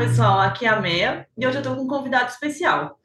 pessoal, 0.00 0.40
aqui 0.40 0.64
é 0.64 0.68
a 0.68 0.80
Meia 0.80 1.26
e 1.36 1.46
hoje 1.46 1.58
eu 1.58 1.60
estou 1.60 1.76
com 1.76 1.82
um 1.82 1.86
convidado 1.86 2.30
especial. 2.30 2.98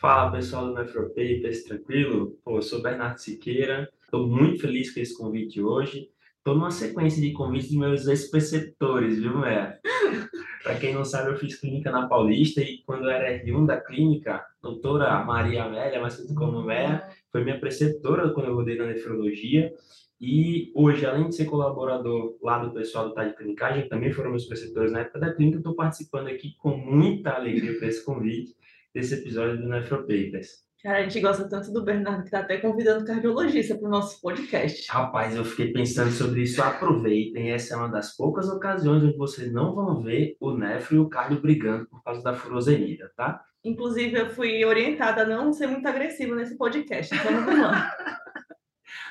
Fala 0.00 0.32
pessoal 0.32 0.68
do 0.68 0.72
Nefropapers, 0.72 1.64
tranquilo? 1.64 2.38
Pô, 2.42 2.56
eu 2.56 2.62
sou 2.62 2.80
Bernardo 2.80 3.18
Siqueira, 3.18 3.86
estou 4.02 4.26
muito 4.26 4.62
feliz 4.62 4.90
com 4.90 5.00
esse 5.00 5.14
convite 5.14 5.60
hoje. 5.60 6.08
Estou 6.38 6.54
numa 6.54 6.70
sequência 6.70 7.20
de 7.20 7.32
convites 7.32 7.68
dos 7.68 7.78
meus 7.78 8.06
ex-preceptores, 8.06 9.18
viu, 9.18 9.36
Meia? 9.36 9.78
Para 10.64 10.76
quem 10.76 10.94
não 10.94 11.04
sabe, 11.04 11.30
eu 11.30 11.36
fiz 11.36 11.56
clínica 11.56 11.90
na 11.90 12.08
Paulista 12.08 12.62
e 12.62 12.78
quando 12.86 13.04
eu 13.04 13.10
era 13.10 13.44
R1 13.44 13.66
da 13.66 13.78
clínica, 13.78 14.42
doutora 14.62 15.22
Maria 15.22 15.64
Amélia, 15.64 16.00
mais 16.00 16.16
conhecida 16.16 16.40
como 16.40 16.62
Meia, 16.62 17.06
foi 17.30 17.44
minha 17.44 17.60
preceptora 17.60 18.30
quando 18.30 18.46
eu 18.46 18.54
rodei 18.54 18.78
na 18.78 18.86
nefrologia. 18.86 19.74
E 20.20 20.70
hoje, 20.74 21.06
além 21.06 21.28
de 21.28 21.34
ser 21.34 21.46
colaborador 21.46 22.36
lá 22.42 22.58
do 22.58 22.74
pessoal 22.74 23.08
do 23.08 23.14
TAD 23.14 23.34
Clinicagem, 23.36 23.88
também 23.88 24.12
foram 24.12 24.30
meus 24.30 24.44
preceptores 24.44 24.92
na 24.92 25.00
época 25.00 25.18
da 25.18 25.32
clínica, 25.32 25.58
estou 25.58 25.74
participando 25.74 26.28
aqui 26.28 26.54
com 26.58 26.76
muita 26.76 27.30
alegria 27.30 27.78
para 27.78 27.88
esse 27.88 28.04
convite, 28.04 28.54
desse 28.94 29.14
episódio 29.14 29.56
do 29.56 29.68
Nefropapers. 29.68 30.68
Cara, 30.82 30.98
a 30.98 31.02
gente 31.02 31.20
gosta 31.20 31.46
tanto 31.46 31.70
do 31.72 31.84
Bernardo 31.84 32.22
que 32.22 32.28
está 32.28 32.40
até 32.40 32.56
convidando 32.56 33.04
cardiologista 33.04 33.76
para 33.76 33.86
o 33.86 33.90
nosso 33.90 34.20
podcast. 34.20 34.90
Rapaz, 34.90 35.36
eu 35.36 35.44
fiquei 35.44 35.72
pensando 35.72 36.10
sobre 36.10 36.42
isso. 36.42 36.62
Aproveitem, 36.62 37.52
essa 37.52 37.74
é 37.74 37.76
uma 37.76 37.88
das 37.88 38.16
poucas 38.16 38.48
ocasiões 38.48 39.02
onde 39.02 39.16
vocês 39.16 39.52
não 39.52 39.74
vão 39.74 40.02
ver 40.02 40.36
o 40.40 40.56
nefro 40.56 40.96
e 40.96 40.98
o 40.98 41.08
cardio 41.08 41.40
brigando 41.40 41.86
por 41.86 42.02
causa 42.02 42.22
da 42.22 42.32
furosemida, 42.32 43.10
tá? 43.14 43.42
Inclusive, 43.62 44.18
eu 44.18 44.30
fui 44.30 44.64
orientada 44.64 45.22
a 45.22 45.26
não 45.26 45.52
ser 45.52 45.66
muito 45.66 45.86
agressiva 45.86 46.34
nesse 46.34 46.56
podcast, 46.56 47.14
então 47.14 47.60
lá. 47.60 47.94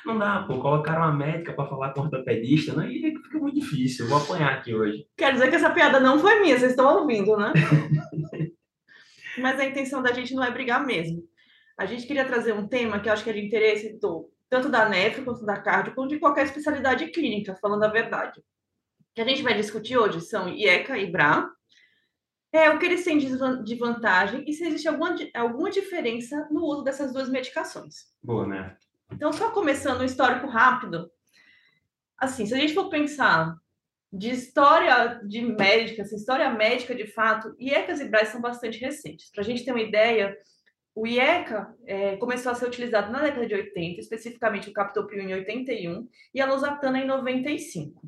Não 0.06 0.18
dá, 0.18 0.44
pô, 0.44 0.60
colocaram 0.60 1.02
uma 1.02 1.14
médica 1.14 1.54
para 1.54 1.68
falar 1.68 1.94
com 1.94 2.02
o 2.02 2.04
ortopedista, 2.04 2.74
né? 2.74 2.92
E 2.92 3.16
fica 3.16 3.40
muito 3.40 3.60
difícil. 3.60 4.06
Eu 4.06 4.10
vou 4.10 4.22
apanhar 4.22 4.54
aqui 4.54 4.74
hoje. 4.74 5.08
Quer 5.18 5.34
dizer 5.34 5.50
que 5.50 5.56
essa 5.56 5.70
piada 5.70 6.00
não 6.00 6.20
foi 6.20 6.40
minha, 6.40 6.58
vocês 6.58 6.72
estão 6.72 7.00
ouvindo, 7.00 7.38
né? 7.38 7.54
Mas 9.38 9.60
a 9.60 9.66
intenção 9.66 10.02
da 10.02 10.12
gente 10.12 10.34
não 10.34 10.44
é 10.44 10.52
brigar 10.52 10.86
mesmo. 10.86 11.24
A 11.78 11.86
gente 11.86 12.06
queria 12.06 12.26
trazer 12.26 12.54
um 12.54 12.68
tema 12.68 13.00
que 13.00 13.08
eu 13.08 13.14
acho 13.14 13.24
que 13.24 13.30
é 13.30 13.34
de 13.34 13.46
interesse 13.46 13.98
do, 14.00 14.30
tanto 14.50 14.68
da 14.68 14.90
nefro 14.90 15.24
quanto 15.24 15.46
da 15.46 15.58
cardio, 15.62 15.94
quanto 15.94 16.10
de 16.10 16.20
qualquer 16.20 16.46
especialidade 16.46 17.08
clínica, 17.08 17.56
falando 17.62 17.84
a 17.84 17.88
verdade. 17.88 18.40
O 18.40 19.16
que 19.16 19.22
a 19.22 19.26
gente 19.26 19.42
vai 19.42 19.54
discutir 19.54 19.98
hoje 19.98 20.20
são 20.22 20.50
IECA 20.50 20.98
e 20.98 21.10
BRA, 21.10 21.50
é, 22.52 22.70
o 22.70 22.80
que 22.80 22.86
eles 22.86 23.04
têm 23.04 23.18
de 23.18 23.76
vantagem 23.76 24.44
e 24.48 24.54
se 24.54 24.66
existe 24.66 24.88
alguma, 24.88 25.16
alguma 25.36 25.70
diferença 25.70 26.48
no 26.52 26.66
uso 26.66 26.84
dessas 26.84 27.14
duas 27.14 27.30
medicações. 27.30 28.08
Boa, 28.24 28.48
né? 28.48 28.76
Então, 29.12 29.34
só 29.34 29.52
começando 29.52 30.02
um 30.02 30.06
histórico 30.06 30.48
rápido, 30.48 31.12
assim, 32.18 32.46
se 32.46 32.54
a 32.54 32.58
gente 32.58 32.74
for 32.74 32.90
pensar 32.90 33.56
de 34.12 34.30
história 34.30 35.22
de 35.24 35.42
médica, 35.42 36.02
assim, 36.02 36.16
história 36.16 36.50
médica 36.50 36.96
de 36.96 37.06
fato, 37.06 37.56
IECAs 37.60 38.00
e 38.00 38.06
BRAs 38.06 38.30
são 38.30 38.42
bastante 38.42 38.80
recentes. 38.80 39.30
Para 39.32 39.42
a 39.42 39.46
gente 39.46 39.64
ter 39.64 39.72
uma 39.72 39.82
ideia, 39.82 40.36
o 40.96 41.06
IECA 41.06 41.74
é, 41.86 42.18
começou 42.18 42.52
a 42.52 42.56
ser 42.56 42.66
utilizado 42.66 43.12
na 43.12 43.22
década 43.22 43.46
de 43.46 43.54
80, 43.54 44.02
especificamente 44.02 44.70
o 44.70 44.74
captopril 44.74 45.22
em 45.22 45.34
81 45.34 46.08
e 46.34 46.42
a 46.42 46.46
losartana 46.46 47.00
em 47.00 47.08
95. 47.08 48.02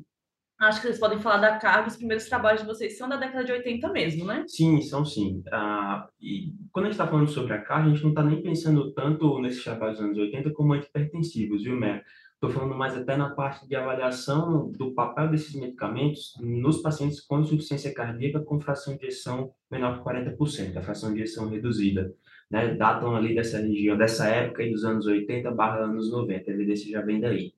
Acho 0.62 0.80
que 0.80 0.86
vocês 0.86 1.00
podem 1.00 1.18
falar 1.18 1.38
da 1.38 1.58
carga, 1.58 1.88
os 1.88 1.96
primeiros 1.96 2.26
trabalhos 2.26 2.60
de 2.60 2.66
vocês 2.68 2.96
são 2.96 3.08
da 3.08 3.16
década 3.16 3.44
de 3.44 3.50
80 3.50 3.88
mesmo, 3.90 4.24
né? 4.24 4.44
Sim, 4.46 4.80
são 4.80 5.04
sim. 5.04 5.42
Ah, 5.52 6.06
e 6.20 6.54
quando 6.70 6.86
a 6.86 6.88
gente 6.88 7.00
está 7.00 7.08
falando 7.08 7.28
sobre 7.28 7.52
a 7.52 7.60
carga, 7.60 7.88
a 7.88 7.90
gente 7.90 8.04
não 8.04 8.10
está 8.10 8.22
nem 8.22 8.40
pensando 8.40 8.92
tanto 8.92 9.40
nesses 9.40 9.64
trabalhos 9.64 9.98
dos 9.98 10.06
anos 10.06 10.18
80 10.18 10.52
como 10.52 10.72
antipertensivos, 10.74 11.64
viu, 11.64 11.76
Mer? 11.76 12.04
Estou 12.34 12.48
falando 12.48 12.76
mais 12.76 12.96
até 12.96 13.16
na 13.16 13.30
parte 13.30 13.66
de 13.66 13.74
avaliação 13.74 14.70
do 14.70 14.94
papel 14.94 15.30
desses 15.30 15.52
medicamentos 15.54 16.34
nos 16.40 16.80
pacientes 16.80 17.20
com 17.20 17.40
insuficiência 17.40 17.92
cardíaca 17.92 18.40
com 18.40 18.60
fração 18.60 18.96
de 18.96 19.06
ejeção 19.06 19.52
menor 19.68 19.98
que 19.98 20.04
40%, 20.04 20.76
a 20.76 20.82
fração 20.82 21.12
de 21.12 21.22
ejeção 21.22 21.48
reduzida. 21.48 22.14
Né? 22.48 22.74
Datam 22.76 23.16
ali 23.16 23.34
dessa 23.34 23.58
região, 23.58 23.96
dessa 23.96 24.28
época 24.28 24.62
aí 24.62 24.70
dos 24.70 24.84
anos 24.84 25.06
80 25.06 25.50
barra 25.50 25.84
anos 25.84 26.08
90, 26.08 26.48
a 26.48 26.54
evidência 26.54 26.88
já 26.88 27.00
vem 27.00 27.20
daí. 27.20 27.52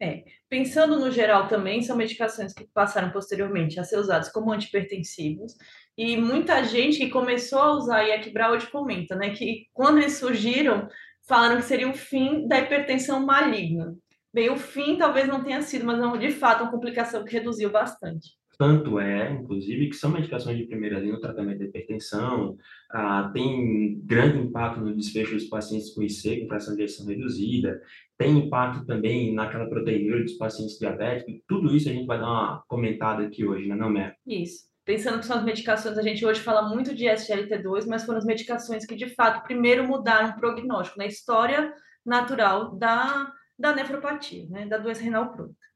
É, 0.00 0.22
pensando 0.48 0.98
no 0.98 1.10
geral 1.10 1.48
também, 1.48 1.82
são 1.82 1.96
medicações 1.96 2.52
que 2.52 2.64
passaram 2.72 3.10
posteriormente 3.10 3.80
a 3.80 3.84
ser 3.84 3.98
usadas 3.98 4.30
como 4.30 4.52
antipertensivos, 4.52 5.56
e 5.96 6.16
muita 6.16 6.62
gente 6.62 6.98
que 6.98 7.10
começou 7.10 7.58
a 7.58 7.72
usar 7.72 8.02
Iacibra 8.04 8.52
hoje 8.52 8.70
comenta, 8.70 9.16
né, 9.16 9.30
que 9.30 9.66
quando 9.74 9.98
eles 9.98 10.16
surgiram, 10.16 10.88
falaram 11.26 11.56
que 11.56 11.66
seria 11.66 11.88
o 11.88 11.94
fim 11.94 12.46
da 12.46 12.60
hipertensão 12.60 13.26
maligna. 13.26 13.96
Bem, 14.32 14.50
o 14.50 14.56
fim 14.56 14.96
talvez 14.96 15.26
não 15.26 15.42
tenha 15.42 15.62
sido, 15.62 15.84
mas 15.84 15.98
não, 15.98 16.16
de 16.16 16.30
fato, 16.30 16.62
uma 16.62 16.70
complicação 16.70 17.24
que 17.24 17.32
reduziu 17.32 17.70
bastante. 17.70 18.37
Tanto 18.58 18.98
é, 18.98 19.30
inclusive, 19.30 19.88
que 19.88 19.94
são 19.94 20.10
medicações 20.10 20.58
de 20.58 20.66
primeira 20.66 20.98
linha 20.98 21.12
no 21.12 21.20
tratamento 21.20 21.60
da 21.60 21.66
hipertensão, 21.66 22.58
ah, 22.90 23.30
tem 23.32 24.00
grande 24.00 24.38
impacto 24.38 24.80
no 24.80 24.96
desfecho 24.96 25.34
dos 25.34 25.44
pacientes 25.44 25.94
com 25.94 26.02
IC, 26.02 26.40
com 26.40 26.48
fração 26.48 26.74
de 26.74 26.82
ejeção 26.82 27.06
reduzida, 27.06 27.80
tem 28.18 28.36
impacto 28.36 28.84
também 28.84 29.32
naquela 29.32 29.68
proteína 29.68 30.20
dos 30.20 30.32
pacientes 30.32 30.76
diabéticos, 30.76 31.40
tudo 31.46 31.74
isso 31.74 31.88
a 31.88 31.92
gente 31.92 32.06
vai 32.06 32.18
dar 32.18 32.26
uma 32.26 32.64
comentada 32.66 33.22
aqui 33.22 33.46
hoje, 33.46 33.68
né, 33.68 33.76
não, 33.76 33.88
Mer? 33.88 34.16
Isso. 34.26 34.66
Pensando 34.84 35.20
que 35.20 35.26
são 35.26 35.36
as 35.36 35.44
medicações, 35.44 35.96
a 35.96 36.02
gente 36.02 36.26
hoje 36.26 36.40
fala 36.40 36.68
muito 36.68 36.94
de 36.94 37.04
SGLT2, 37.04 37.86
mas 37.86 38.04
foram 38.04 38.18
as 38.18 38.24
medicações 38.24 38.84
que, 38.84 38.96
de 38.96 39.14
fato, 39.14 39.44
primeiro 39.44 39.86
mudaram 39.86 40.30
o 40.30 40.36
prognóstico 40.36 40.98
na 40.98 41.06
história 41.06 41.72
natural 42.04 42.74
da, 42.74 43.30
da 43.56 43.72
nefropatia, 43.72 44.46
né, 44.48 44.66
da 44.66 44.78
doença 44.78 45.02
renal 45.02 45.30
crônica. 45.30 45.67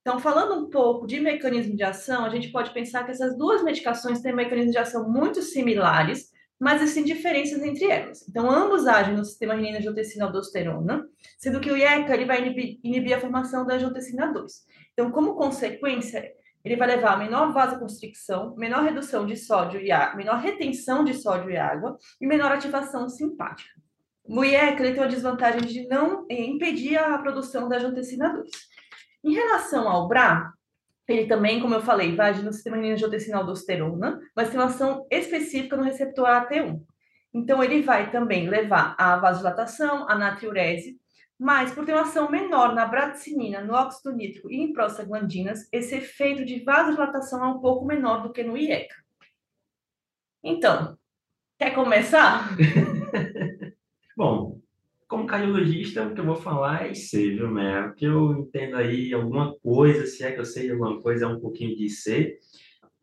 Então, 0.00 0.18
falando 0.18 0.54
um 0.54 0.70
pouco 0.70 1.06
de 1.06 1.20
mecanismo 1.20 1.76
de 1.76 1.82
ação, 1.82 2.24
a 2.24 2.30
gente 2.30 2.50
pode 2.50 2.72
pensar 2.72 3.04
que 3.04 3.10
essas 3.10 3.36
duas 3.36 3.62
medicações 3.62 4.20
têm 4.22 4.34
mecanismos 4.34 4.72
de 4.72 4.78
ação 4.78 5.10
muito 5.10 5.42
similares, 5.42 6.30
mas 6.58 6.80
existem 6.80 7.04
diferenças 7.04 7.62
entre 7.62 7.84
elas. 7.86 8.26
Então, 8.28 8.50
ambos 8.50 8.86
agem 8.86 9.14
no 9.14 9.24
sistema 9.24 9.54
renina-angiotensina-aldosterona, 9.54 11.06
sendo 11.38 11.60
que 11.60 11.70
o 11.70 11.76
IECA 11.76 12.14
ele 12.14 12.24
vai 12.24 12.40
inibir, 12.40 12.78
inibir 12.82 13.16
a 13.16 13.20
formação 13.20 13.66
da 13.66 13.74
angiotensina 13.74 14.32
2. 14.32 14.52
Então, 14.92 15.10
como 15.10 15.34
consequência, 15.34 16.30
ele 16.64 16.76
vai 16.76 16.88
levar 16.88 17.14
a 17.14 17.16
menor 17.16 17.52
vasoconstricção, 17.52 18.54
menor 18.56 18.82
redução 18.82 19.26
de 19.26 19.36
sódio 19.36 19.80
e 19.80 19.90
água, 19.90 20.16
menor 20.16 20.38
retenção 20.40 21.04
de 21.04 21.14
sódio 21.14 21.50
e 21.50 21.56
água 21.56 21.96
e 22.20 22.26
menor 22.26 22.52
ativação 22.52 23.08
simpática. 23.08 23.70
O 24.24 24.44
IECA 24.44 24.82
ele 24.82 24.94
tem 24.94 25.02
a 25.02 25.06
desvantagem 25.06 25.62
de 25.62 25.88
não 25.88 26.26
impedir 26.30 26.98
a 26.98 27.18
produção 27.18 27.68
da 27.68 27.76
angiotensina 27.76 28.32
2. 28.32 28.50
Em 29.22 29.32
relação 29.32 29.88
ao 29.88 30.08
BRA, 30.08 30.52
ele 31.08 31.26
também, 31.26 31.60
como 31.60 31.74
eu 31.74 31.82
falei, 31.82 32.14
vai 32.14 32.30
agir 32.30 32.44
no 32.44 32.52
sistema 32.52 32.76
angiotensina-aldosterona, 32.76 34.20
mas 34.34 34.48
tem 34.48 34.58
uma 34.58 34.66
ação 34.66 35.06
específica 35.10 35.76
no 35.76 35.82
receptor 35.82 36.26
AT1. 36.26 36.80
Então, 37.34 37.62
ele 37.62 37.82
vai 37.82 38.10
também 38.10 38.48
levar 38.48 38.94
a 38.98 39.16
vasodilatação, 39.16 40.08
a 40.08 40.14
natriurese, 40.16 40.98
mas 41.38 41.72
por 41.72 41.84
ter 41.84 41.92
uma 41.92 42.02
ação 42.02 42.30
menor 42.30 42.74
na 42.74 42.86
bradicinina, 42.86 43.60
no 43.60 43.74
óxido 43.74 44.14
nítrico 44.14 44.50
e 44.50 44.56
em 44.56 44.72
prostaglandinas, 44.72 45.68
esse 45.72 45.96
efeito 45.96 46.44
de 46.44 46.62
vasodilatação 46.62 47.44
é 47.44 47.48
um 47.48 47.60
pouco 47.60 47.86
menor 47.86 48.22
do 48.22 48.32
que 48.32 48.42
no 48.42 48.56
IECA. 48.56 48.96
Então, 50.42 50.98
quer 51.58 51.74
começar? 51.74 52.50
Bom, 54.16 54.59
como 55.10 55.26
cardiologista, 55.26 56.06
o 56.06 56.14
que 56.14 56.20
eu 56.20 56.24
vou 56.24 56.36
falar 56.36 56.86
é 56.86 56.92
IC, 56.92 57.34
viu, 57.34 57.50
Mer? 57.50 57.88
O 57.88 57.94
que 57.94 58.04
eu 58.04 58.32
entendo 58.32 58.76
aí, 58.76 59.12
alguma 59.12 59.52
coisa, 59.56 60.06
se 60.06 60.22
é 60.22 60.30
que 60.30 60.38
eu 60.38 60.44
sei 60.44 60.70
alguma 60.70 61.02
coisa, 61.02 61.24
é 61.24 61.28
um 61.28 61.40
pouquinho 61.40 61.74
de 61.74 61.86
IC. 61.86 62.38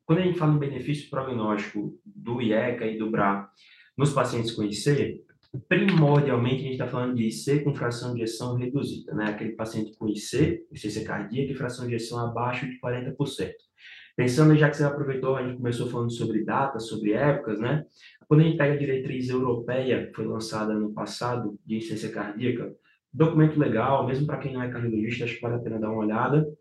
Quando 0.06 0.19
a 0.19 0.22
gente 0.22 0.40
fala 0.40 0.56
em 0.56 0.57
benefício 0.57 1.09
prognóstico 1.09 2.00
do 2.06 2.41
IECA 2.41 2.85
e 2.85 2.97
do 2.97 3.12
BRA 3.12 3.50
nos 3.97 4.13
pacientes 4.13 4.51
com 4.51 4.63
IC, 4.63 5.22
primordialmente 5.68 6.56
a 6.56 6.63
gente 6.63 6.72
está 6.72 6.88
falando 6.88 7.13
de 7.13 7.28
IC 7.28 7.66
com 7.66 7.75
fração 7.75 8.15
de 8.15 8.21
ejeção 8.21 8.56
reduzida, 8.56 9.13
né? 9.13 9.25
Aquele 9.25 9.51
paciente 9.51 9.92
com 9.98 10.07
IC, 10.07 10.63
insuficiência 10.71 11.03
cardíaca 11.03 11.51
e 11.51 11.56
fração 11.56 11.86
de 11.86 11.94
ejeção 11.94 12.25
abaixo 12.25 12.65
de 12.69 12.80
40%. 12.80 13.51
Pensando, 14.17 14.57
já 14.57 14.67
que 14.67 14.75
você 14.75 14.83
aproveitou, 14.83 15.35
a 15.35 15.43
gente 15.43 15.57
começou 15.57 15.87
falando 15.91 16.11
sobre 16.11 16.43
datas, 16.43 16.87
sobre 16.87 17.13
épocas, 17.13 17.59
né? 17.59 17.85
Quando 18.27 18.41
a 18.41 18.43
gente 18.45 18.57
pega 18.57 18.73
a 18.73 18.77
diretriz 18.77 19.29
europeia, 19.29 20.07
que 20.07 20.13
foi 20.13 20.25
lançada 20.25 20.73
no 20.73 20.91
passado, 20.91 21.55
de 21.63 21.75
insuficiência 21.75 22.09
cardíaca, 22.09 22.73
documento 23.13 23.59
legal, 23.59 24.07
mesmo 24.07 24.25
para 24.25 24.39
quem 24.39 24.53
não 24.53 24.63
é 24.63 24.71
cardiologista, 24.71 25.23
acho 25.23 25.35
que 25.35 25.41
vale 25.41 25.57
a 25.57 25.59
pena 25.59 25.79
dar 25.79 25.91
uma 25.91 26.03
olhada. 26.03 26.51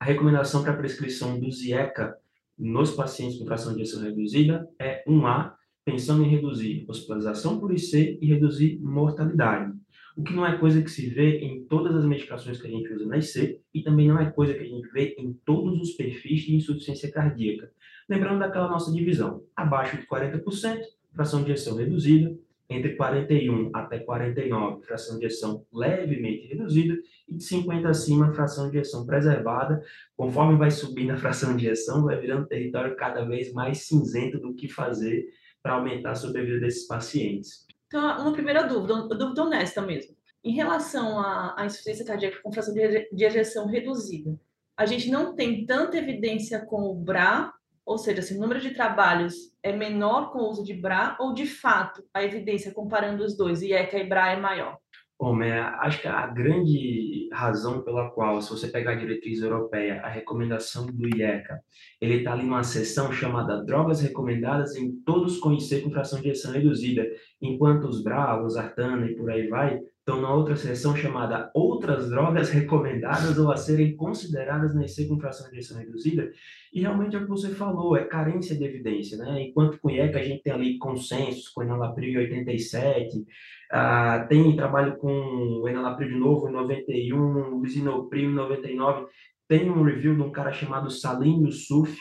A 0.00 0.06
recomendação 0.06 0.62
para 0.62 0.78
prescrição 0.78 1.38
do 1.38 1.52
ZIECA 1.52 2.16
nos 2.58 2.90
pacientes 2.92 3.38
com 3.38 3.44
fração 3.44 3.74
de 3.74 3.82
ejeção 3.82 4.02
reduzida 4.02 4.66
é 4.78 5.04
1A, 5.06 5.52
pensando 5.84 6.24
em 6.24 6.28
reduzir 6.30 6.86
hospitalização 6.88 7.60
por 7.60 7.70
IC 7.70 8.18
e 8.18 8.26
reduzir 8.26 8.78
mortalidade. 8.80 9.74
O 10.16 10.22
que 10.22 10.34
não 10.34 10.46
é 10.46 10.58
coisa 10.58 10.82
que 10.82 10.90
se 10.90 11.08
vê 11.08 11.38
em 11.38 11.64
todas 11.64 11.94
as 11.94 12.04
medicações 12.04 12.60
que 12.60 12.66
a 12.66 12.70
gente 12.70 12.92
usa 12.92 13.06
na 13.06 13.18
IC 13.18 13.60
e 13.72 13.82
também 13.82 14.08
não 14.08 14.18
é 14.18 14.30
coisa 14.30 14.54
que 14.54 14.60
a 14.60 14.66
gente 14.66 14.88
vê 14.92 15.14
em 15.18 15.32
todos 15.44 15.80
os 15.80 15.92
perfis 15.92 16.42
de 16.42 16.56
insuficiência 16.56 17.10
cardíaca. 17.10 17.70
Lembrando 18.08 18.40
daquela 18.40 18.68
nossa 18.68 18.92
divisão, 18.92 19.42
abaixo 19.54 19.96
de 19.96 20.06
40%, 20.06 20.80
fração 21.14 21.44
de 21.44 21.52
ejeção 21.52 21.76
reduzida, 21.76 22.36
entre 22.68 22.94
41 22.94 23.70
até 23.74 23.98
49, 23.98 24.84
fração 24.84 25.18
de 25.18 25.26
ejeção 25.26 25.66
levemente 25.72 26.46
reduzida, 26.46 26.96
e 27.28 27.36
de 27.36 27.42
50 27.42 27.88
acima, 27.88 28.32
fração 28.32 28.70
de 28.70 28.78
ejeção 28.78 29.04
preservada. 29.04 29.82
Conforme 30.16 30.56
vai 30.56 30.70
subindo 30.70 31.10
a 31.10 31.16
fração 31.16 31.56
de 31.56 31.66
ejeção, 31.66 32.04
vai 32.04 32.20
virando 32.20 32.46
território 32.46 32.96
cada 32.96 33.24
vez 33.24 33.52
mais 33.52 33.86
cinzento 33.86 34.38
do 34.38 34.54
que 34.54 34.68
fazer 34.68 35.28
para 35.62 35.74
aumentar 35.74 36.12
a 36.12 36.14
sobrevida 36.14 36.60
desses 36.60 36.86
pacientes. 36.86 37.66
Então, 37.90 38.20
uma 38.20 38.32
primeira 38.32 38.62
dúvida, 38.62 38.94
uma 38.94 39.08
dúvida 39.08 39.42
honesta 39.42 39.82
mesmo. 39.82 40.14
Em 40.44 40.52
relação 40.52 41.18
à, 41.18 41.56
à 41.58 41.66
insuficiência 41.66 42.04
cardíaca 42.04 42.40
com 42.40 42.52
fração 42.52 42.72
de, 42.72 43.24
ejeção 43.24 43.66
reduzida, 43.66 44.38
a 44.76 44.86
gente 44.86 45.10
não 45.10 45.34
tem 45.34 45.66
tanta 45.66 45.98
evidência 45.98 46.64
com 46.64 46.82
o 46.82 46.94
BRA 46.94 47.52
ou 47.84 47.98
seja, 47.98 48.22
se 48.22 48.36
o 48.36 48.40
número 48.40 48.60
de 48.60 48.70
trabalhos 48.70 49.52
é 49.64 49.72
menor 49.72 50.30
com 50.30 50.38
o 50.38 50.48
uso 50.48 50.62
de 50.62 50.72
BRA 50.72 51.16
ou, 51.18 51.34
de 51.34 51.44
fato, 51.44 52.04
a 52.14 52.22
evidência 52.22 52.72
comparando 52.72 53.24
os 53.24 53.36
dois, 53.36 53.62
IECA 53.62 53.98
e 53.98 54.04
BRA, 54.04 54.30
é 54.30 54.36
maior? 54.36 54.78
Bom, 55.20 55.38
acho 55.42 56.00
que 56.00 56.08
a 56.08 56.26
grande 56.28 57.28
razão 57.30 57.82
pela 57.82 58.10
qual, 58.10 58.40
se 58.40 58.48
você 58.48 58.68
pegar 58.68 58.92
a 58.92 58.94
diretriz 58.94 59.42
europeia, 59.42 60.00
a 60.00 60.08
recomendação 60.08 60.86
do 60.86 61.06
IECA, 61.14 61.60
ele 62.00 62.14
está 62.14 62.32
ali 62.32 62.42
numa 62.42 62.62
seção 62.62 63.12
chamada 63.12 63.62
Drogas 63.62 64.00
Recomendadas 64.00 64.74
em 64.76 64.96
todos 65.02 65.38
conhecer 65.38 65.82
com 65.82 65.90
fração 65.90 66.22
de 66.22 66.30
ejeção 66.30 66.52
reduzida, 66.52 67.06
enquanto 67.38 67.84
os 67.84 68.02
BRA, 68.02 68.42
os 68.42 68.56
Artana 68.56 69.10
e 69.10 69.14
por 69.14 69.30
aí 69.30 69.46
vai, 69.46 69.78
estão 70.10 70.20
na 70.20 70.34
outra 70.34 70.56
seção 70.56 70.96
chamada 70.96 71.50
Outras 71.54 72.10
Drogas 72.10 72.50
Recomendadas 72.50 73.38
ou 73.38 73.52
a 73.52 73.56
serem 73.56 73.94
consideradas 73.94 74.74
na 74.74 74.84
IC 74.84 75.06
com 75.06 75.20
fração 75.20 75.48
de 75.48 75.58
ejeção 75.58 75.78
reduzida, 75.78 76.32
e 76.72 76.80
realmente 76.80 77.14
é 77.14 77.18
o 77.20 77.22
que 77.22 77.28
você 77.28 77.50
falou, 77.50 77.96
é 77.96 78.04
carência 78.04 78.56
de 78.56 78.64
evidência, 78.64 79.16
né? 79.18 79.42
Enquanto 79.42 79.78
com 79.78 79.88
IECA 79.88 80.18
a 80.18 80.22
gente 80.22 80.42
tem 80.42 80.52
ali 80.52 80.78
consensos 80.78 81.48
com 81.48 81.62
enalapril 81.62 82.18
87, 82.18 83.24
ah, 83.70 84.26
tem 84.28 84.56
trabalho 84.56 84.96
com 84.96 85.60
o 85.62 85.68
enalapril 85.68 86.08
de 86.08 86.16
novo 86.16 86.48
em 86.48 86.52
91, 86.52 87.56
o 87.56 87.62
lisinopril 87.62 88.30
em 88.30 88.34
99, 88.34 89.06
tem 89.46 89.70
um 89.70 89.82
review 89.84 90.16
de 90.16 90.22
um 90.22 90.32
cara 90.32 90.52
chamado 90.52 90.90
Salim 90.90 91.44
Yusuf, 91.44 91.96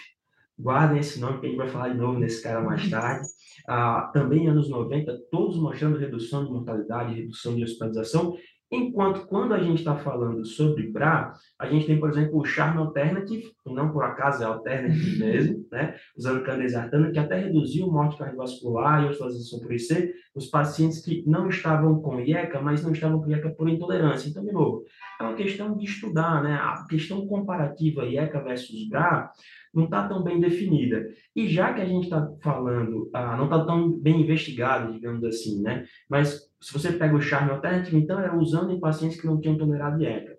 guardem 0.60 1.00
esse 1.00 1.20
nome 1.20 1.40
que 1.40 1.46
a 1.46 1.50
gente 1.50 1.58
vai 1.58 1.70
falar 1.70 1.90
de 1.90 1.98
novo 1.98 2.20
nesse 2.20 2.44
cara 2.44 2.62
mais 2.62 2.90
tarde. 2.90 3.28
Ah, 3.68 4.10
também 4.14 4.48
anos 4.48 4.70
90, 4.70 5.18
todos 5.32 5.58
mostrando 5.58 5.98
redução 5.98 6.46
de 6.46 6.52
mortalidade, 6.52 7.14
redução 7.14 7.56
de 7.56 7.64
hospitalização, 7.64 8.36
Enquanto 8.72 9.26
quando 9.26 9.54
a 9.56 9.60
gente 9.60 9.80
está 9.80 9.96
falando 9.96 10.46
sobre 10.46 10.92
BRA, 10.92 11.34
a 11.58 11.66
gente 11.66 11.88
tem, 11.88 12.00
por 12.00 12.08
exemplo, 12.08 12.40
o 12.40 12.46
Charme 12.46 12.78
Alternative, 12.78 13.52
que 13.64 13.74
não 13.74 13.92
por 13.92 14.04
acaso 14.04 14.44
é 14.44 14.46
Alternative 14.46 15.18
mesmo, 15.18 15.66
né? 15.72 15.96
usando 16.16 16.44
candesartana, 16.44 17.12
que 17.12 17.18
até 17.18 17.40
reduziu 17.40 17.88
morte 17.88 18.18
cardiovascular 18.18 19.04
e 19.04 19.08
hospitalização 19.08 19.60
por 19.60 19.74
IC, 19.74 20.14
os 20.36 20.46
pacientes 20.46 21.04
que 21.04 21.24
não 21.26 21.50
estavam 21.50 22.00
com 22.00 22.20
IECA, 22.20 22.62
mas 22.62 22.84
não 22.84 22.92
estavam 22.92 23.20
com 23.20 23.32
IECA 23.32 23.50
por 23.50 23.68
intolerância. 23.68 24.30
Então, 24.30 24.46
de 24.46 24.52
novo, 24.52 24.84
é 25.20 25.24
uma 25.24 25.36
questão 25.36 25.76
de 25.76 25.86
estudar, 25.86 26.44
né? 26.44 26.54
A 26.54 26.86
questão 26.88 27.26
comparativa 27.26 28.06
IECA 28.06 28.40
versus 28.40 28.88
BRA 28.88 29.32
não 29.74 29.86
está 29.86 30.08
tão 30.08 30.24
bem 30.24 30.40
definida. 30.40 31.06
E 31.36 31.48
já 31.48 31.74
que 31.74 31.82
a 31.82 31.86
gente 31.86 32.06
está 32.06 32.28
falando, 32.42 33.10
ah, 33.14 33.38
não 33.38 33.46
está 33.46 33.66
tão 33.66 33.92
bem 33.92 34.22
investigado, 34.22 34.94
digamos 34.94 35.24
assim, 35.24 35.62
né? 35.62 35.86
Mas 36.10 36.50
se 36.62 36.74
você 36.74 36.92
pega 36.92 37.16
o 37.16 37.22
charme 37.22 37.52
alternativo, 37.52 37.98
então 37.98 38.20
era 38.20 38.38
usando 38.38 38.72
em 38.72 38.80
pacientes 38.80 39.20
que 39.20 39.28
não 39.28 39.40
tinham 39.40 39.58
tolerado 39.58 40.04
ECA. 40.04 40.38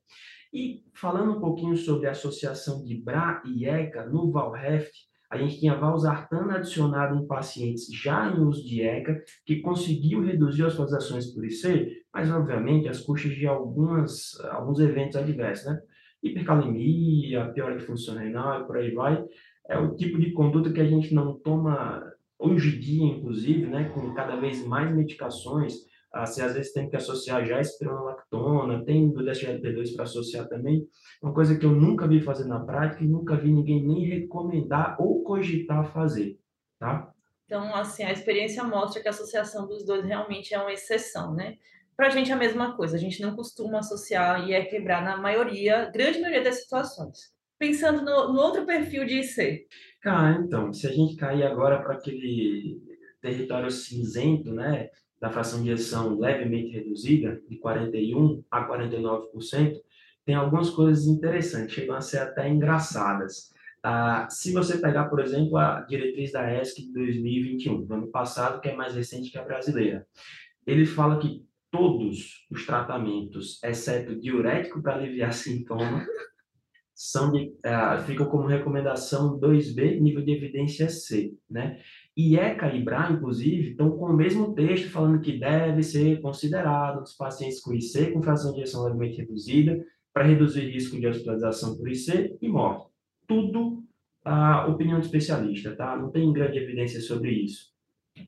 E 0.52 0.82
falando 0.94 1.36
um 1.36 1.40
pouquinho 1.40 1.76
sobre 1.76 2.08
a 2.08 2.10
associação 2.10 2.84
de 2.84 3.00
BRA 3.00 3.42
e 3.46 3.66
ECA, 3.66 4.06
no 4.06 4.30
Valheft, 4.30 4.90
a 5.30 5.38
gente 5.38 5.60
tinha 5.60 5.76
valsartana 5.76 6.56
adicionado 6.56 7.16
em 7.16 7.26
pacientes 7.26 7.86
já 7.92 8.28
em 8.28 8.40
uso 8.40 8.66
de 8.66 8.82
ECA, 8.82 9.22
que 9.46 9.60
conseguiu 9.60 10.24
reduzir 10.24 10.64
as 10.64 10.72
hospitalizações 10.72 11.26
por 11.32 11.44
IC, 11.44 12.02
mas 12.12 12.28
obviamente 12.32 12.88
as 12.88 13.00
custas 13.00 13.32
de 13.32 13.46
algumas, 13.46 14.38
alguns 14.50 14.80
eventos 14.80 15.16
adversos, 15.16 15.66
né? 15.66 15.80
Hipercalemia, 16.22 17.50
piora 17.52 17.78
função 17.80 18.16
renal 18.16 18.62
e 18.62 18.66
por 18.66 18.76
aí 18.76 18.92
vai. 18.92 19.24
É 19.68 19.78
o 19.78 19.94
tipo 19.94 20.18
de 20.18 20.32
conduta 20.32 20.72
que 20.72 20.80
a 20.80 20.86
gente 20.86 21.14
não 21.14 21.38
toma 21.38 22.12
hoje 22.38 22.76
em 22.76 22.80
dia, 22.80 23.04
inclusive, 23.04 23.66
né, 23.66 23.90
com 23.90 24.12
cada 24.14 24.36
vez 24.36 24.66
mais 24.66 24.94
medicações 24.94 25.90
ah, 26.12 26.24
às 26.24 26.36
vezes 26.36 26.72
tem 26.72 26.88
que 26.88 26.96
associar 26.96 27.46
já 27.46 27.60
espironolactona, 27.60 28.84
tem 28.84 29.12
do 29.12 29.22
SGLT2 29.22 29.94
para 29.94 30.02
associar 30.02 30.48
também, 30.48 30.84
uma 31.22 31.32
coisa 31.32 31.56
que 31.56 31.64
eu 31.64 31.70
nunca 31.70 32.08
vi 32.08 32.20
fazer 32.20 32.48
na 32.48 32.58
prática 32.58 33.04
e 33.04 33.08
nunca 33.08 33.36
vi 33.36 33.52
ninguém 33.52 33.86
nem 33.86 34.04
recomendar 34.04 34.96
ou 35.00 35.22
cogitar 35.22 35.92
fazer, 35.92 36.36
tá? 36.80 37.12
Então, 37.46 37.74
assim, 37.74 38.02
a 38.02 38.12
experiência 38.12 38.62
mostra 38.64 39.00
que 39.00 39.08
a 39.08 39.10
associação 39.10 39.68
dos 39.68 39.84
dois 39.84 40.04
realmente 40.04 40.52
é 40.52 40.58
uma 40.58 40.72
exceção, 40.72 41.34
né? 41.34 41.56
Para 42.00 42.08
a 42.08 42.10
gente 42.12 42.30
é 42.30 42.34
a 42.34 42.38
mesma 42.38 42.74
coisa, 42.74 42.96
a 42.96 42.98
gente 42.98 43.20
não 43.20 43.36
costuma 43.36 43.80
associar 43.80 44.48
e 44.48 44.54
é 44.54 44.64
quebrar 44.64 45.04
na 45.04 45.18
maioria, 45.18 45.90
grande 45.92 46.18
maioria 46.18 46.42
das 46.42 46.62
situações. 46.62 47.30
Pensando 47.58 48.02
no, 48.02 48.32
no 48.32 48.40
outro 48.40 48.64
perfil 48.64 49.04
de 49.04 49.20
IC. 49.20 49.66
Ah, 50.06 50.34
então, 50.42 50.72
se 50.72 50.86
a 50.86 50.92
gente 50.92 51.14
cair 51.16 51.42
agora 51.42 51.82
para 51.82 51.92
aquele 51.92 52.80
território 53.20 53.70
cinzento, 53.70 54.50
né? 54.50 54.88
da 55.20 55.28
fração 55.28 55.62
de 55.62 55.68
ejeção 55.68 56.18
levemente 56.18 56.70
reduzida, 56.70 57.38
de 57.46 57.60
41% 57.60 58.44
a 58.50 58.66
49%, 58.66 59.74
tem 60.24 60.34
algumas 60.34 60.70
coisas 60.70 61.04
interessantes, 61.04 61.74
chegam 61.74 61.94
a 61.94 62.00
ser 62.00 62.20
até 62.20 62.48
engraçadas. 62.48 63.50
Ah, 63.82 64.26
se 64.30 64.54
você 64.54 64.78
pegar, 64.78 65.10
por 65.10 65.20
exemplo, 65.20 65.58
a 65.58 65.82
diretriz 65.82 66.32
da 66.32 66.50
ESC 66.50 66.80
de 66.80 66.94
2021, 66.94 67.84
do 67.84 67.92
ano 67.92 68.10
passado, 68.10 68.58
que 68.58 68.70
é 68.70 68.74
mais 68.74 68.94
recente 68.94 69.30
que 69.30 69.36
a 69.36 69.44
brasileira, 69.44 70.06
ele 70.66 70.86
fala 70.86 71.18
que 71.18 71.49
todos 71.70 72.46
os 72.50 72.66
tratamentos, 72.66 73.62
exceto 73.62 74.18
diurético 74.18 74.82
para 74.82 74.96
aliviar 74.96 75.32
sintomas, 75.32 76.06
são 77.02 77.32
de, 77.32 77.54
uh, 77.64 78.02
ficam 78.04 78.26
como 78.26 78.46
recomendação 78.46 79.40
2B, 79.40 79.98
nível 80.00 80.22
de 80.22 80.32
evidência 80.32 80.90
C, 80.90 81.32
né? 81.48 81.78
IECA 82.14 82.74
e 82.74 82.84
BRA, 82.84 83.10
inclusive, 83.12 83.70
estão 83.70 83.90
com 83.92 84.06
o 84.06 84.16
mesmo 84.16 84.54
texto 84.54 84.90
falando 84.90 85.22
que 85.22 85.38
deve 85.38 85.82
ser 85.82 86.20
considerado 86.20 87.02
os 87.02 87.14
pacientes 87.16 87.60
com 87.60 87.72
IC 87.72 88.12
com 88.12 88.22
fração 88.22 88.52
de 88.52 88.60
ejeção 88.60 88.84
levemente 88.84 89.16
reduzida 89.16 89.82
para 90.12 90.24
reduzir 90.24 90.70
risco 90.70 91.00
de 91.00 91.06
hospitalização 91.06 91.74
por 91.78 91.88
IC 91.88 92.36
e 92.42 92.48
morte. 92.48 92.90
Tudo 93.26 93.82
a 94.22 94.66
opinião 94.66 95.00
de 95.00 95.06
especialista, 95.06 95.74
tá? 95.74 95.96
Não 95.96 96.10
tem 96.10 96.30
grande 96.30 96.58
evidência 96.58 97.00
sobre 97.00 97.30
isso. 97.30 97.70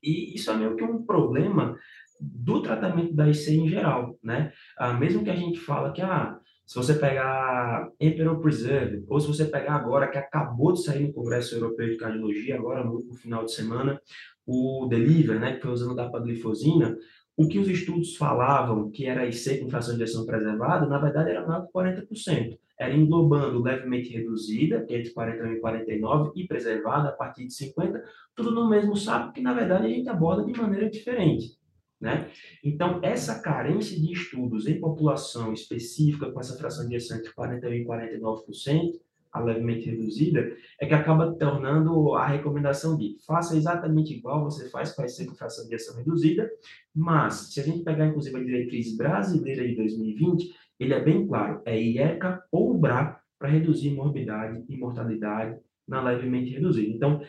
E 0.01 0.33
isso 0.33 0.49
é 0.49 0.57
meio 0.57 0.75
que 0.75 0.83
um 0.83 1.03
problema 1.03 1.77
do 2.23 2.61
tratamento 2.61 3.13
da 3.13 3.29
IC 3.29 3.55
em 3.55 3.67
geral, 3.67 4.17
né? 4.23 4.51
Ah, 4.77 4.93
mesmo 4.93 5.23
que 5.23 5.29
a 5.29 5.35
gente 5.35 5.59
fala 5.59 5.91
que, 5.91 6.01
ah, 6.01 6.37
se 6.65 6.75
você 6.75 6.93
pegar 6.93 7.89
Emperor 7.99 8.39
Preserve, 8.39 9.03
ou 9.09 9.19
se 9.19 9.27
você 9.27 9.45
pegar 9.45 9.73
agora, 9.73 10.07
que 10.07 10.17
acabou 10.17 10.71
de 10.71 10.83
sair 10.83 11.07
no 11.07 11.13
Congresso 11.13 11.55
Europeu 11.55 11.89
de 11.89 11.97
Cardiologia, 11.97 12.55
agora 12.55 12.83
no, 12.83 13.13
final 13.15 13.43
de 13.43 13.53
semana, 13.53 13.99
o 14.45 14.87
Deliver, 14.89 15.39
né, 15.39 15.55
que 15.55 15.61
foi 15.61 15.71
usando 15.71 15.95
dapaglifosina, 15.95 16.95
o 17.35 17.47
que 17.47 17.59
os 17.59 17.67
estudos 17.67 18.15
falavam 18.15 18.89
que 18.91 19.05
era 19.05 19.27
IC 19.27 19.59
com 19.59 19.69
fração 19.69 19.97
de 19.97 20.03
ejeção 20.03 20.25
preservada, 20.25 20.85
na 20.85 20.99
verdade 20.99 21.31
era 21.31 21.45
maior 21.45 21.65
que 21.65 21.73
40%. 21.73 22.57
Era 22.79 22.93
englobando 22.93 23.61
levemente 23.61 24.13
reduzida, 24.13 24.85
é 24.89 24.97
entre 24.97 25.13
41 25.13 25.53
e 25.53 25.59
49, 25.59 26.31
e 26.35 26.47
preservada 26.47 27.09
a 27.09 27.11
partir 27.11 27.45
de 27.45 27.53
50, 27.53 28.03
tudo 28.35 28.51
no 28.51 28.69
mesmo 28.69 28.95
saco, 28.95 29.33
que 29.33 29.41
na 29.41 29.53
verdade 29.53 29.85
a 29.85 29.89
gente 29.89 30.09
aborda 30.09 30.45
de 30.45 30.59
maneira 30.59 30.89
diferente. 30.89 31.57
Né? 32.03 32.29
Então, 32.61 32.99
essa 33.01 33.39
carência 33.39 33.97
de 33.97 34.11
estudos 34.11 34.67
em 34.67 34.77
população 34.77 35.53
específica 35.53 36.29
com 36.29 36.37
essa 36.37 36.57
fração 36.57 36.85
de 36.85 36.95
entre 36.97 37.31
41% 37.31 37.71
e 37.71 37.85
49%, 37.85 38.99
a 39.31 39.39
levemente 39.39 39.89
reduzida, 39.89 40.53
é 40.81 40.85
que 40.85 40.93
acaba 40.93 41.33
tornando 41.35 42.13
a 42.13 42.27
recomendação 42.27 42.97
de 42.97 43.15
faça 43.25 43.55
exatamente 43.55 44.13
igual 44.13 44.43
você 44.43 44.69
faz 44.69 44.91
com 44.91 45.01
a 45.01 45.05
com 45.05 45.33
fração 45.33 45.65
de 45.65 45.73
ejeção 45.73 45.95
reduzida, 45.95 46.51
mas 46.93 47.53
se 47.53 47.61
a 47.61 47.63
gente 47.63 47.85
pegar 47.85 48.07
inclusive 48.07 48.35
a 48.35 48.43
diretriz 48.43 48.97
brasileira 48.97 49.65
de 49.65 49.73
2020, 49.73 50.53
ele 50.81 50.93
é 50.93 51.01
bem 51.01 51.25
claro, 51.25 51.61
é 51.65 51.81
IECA 51.81 52.43
ou 52.51 52.77
BRA 52.77 53.17
para 53.39 53.47
reduzir 53.47 53.91
morbidade 53.91 54.61
e 54.67 54.75
mortalidade 54.75 55.57
na 55.87 56.01
levemente 56.01 56.51
reduzida. 56.51 56.93
Então, 56.93 57.21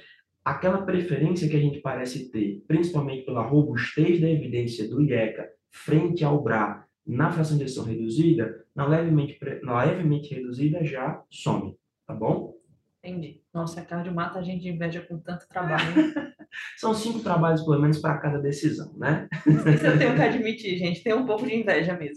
aquela 0.44 0.82
preferência 0.82 1.48
que 1.48 1.56
a 1.56 1.60
gente 1.60 1.80
parece 1.80 2.30
ter, 2.30 2.62
principalmente 2.66 3.24
pela 3.24 3.42
robustez 3.42 4.20
da 4.20 4.28
evidência 4.28 4.88
do 4.88 5.02
IECA 5.02 5.48
frente 5.70 6.24
ao 6.24 6.42
BRA 6.42 6.84
na 7.06 7.30
fração 7.30 7.56
de 7.56 7.64
ejeção 7.64 7.84
reduzida, 7.84 8.64
na 8.74 8.86
levemente, 8.86 9.38
na 9.62 9.82
levemente 9.84 10.34
reduzida 10.34 10.84
já 10.84 11.22
some, 11.30 11.76
tá 12.06 12.14
bom? 12.14 12.54
Entendi. 13.02 13.42
Nossa, 13.52 13.80
a 13.80 13.84
cardio 13.84 14.14
mata 14.14 14.38
a 14.38 14.42
gente 14.42 14.62
de 14.62 14.70
inveja 14.70 15.02
com 15.02 15.18
tanto 15.18 15.46
trabalho. 15.48 15.84
São 16.76 16.94
cinco 16.94 17.20
trabalhos, 17.20 17.62
pelo 17.62 17.80
menos, 17.80 17.98
para 17.98 18.18
cada 18.18 18.38
decisão, 18.38 18.94
né? 18.96 19.28
Isso 19.46 19.86
eu 19.86 19.98
tenho 19.98 20.14
que 20.14 20.22
admitir, 20.22 20.78
gente. 20.78 21.02
Tem 21.02 21.12
um 21.12 21.26
pouco 21.26 21.46
de 21.46 21.54
inveja 21.54 21.94
mesmo. 21.94 22.16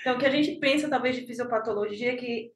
Então, 0.00 0.14
o 0.14 0.18
que 0.18 0.26
a 0.26 0.30
gente 0.30 0.58
pensa, 0.60 0.88
talvez, 0.88 1.16
de 1.16 1.26
fisiopatologia 1.26 2.12
é 2.12 2.16
que 2.16 2.52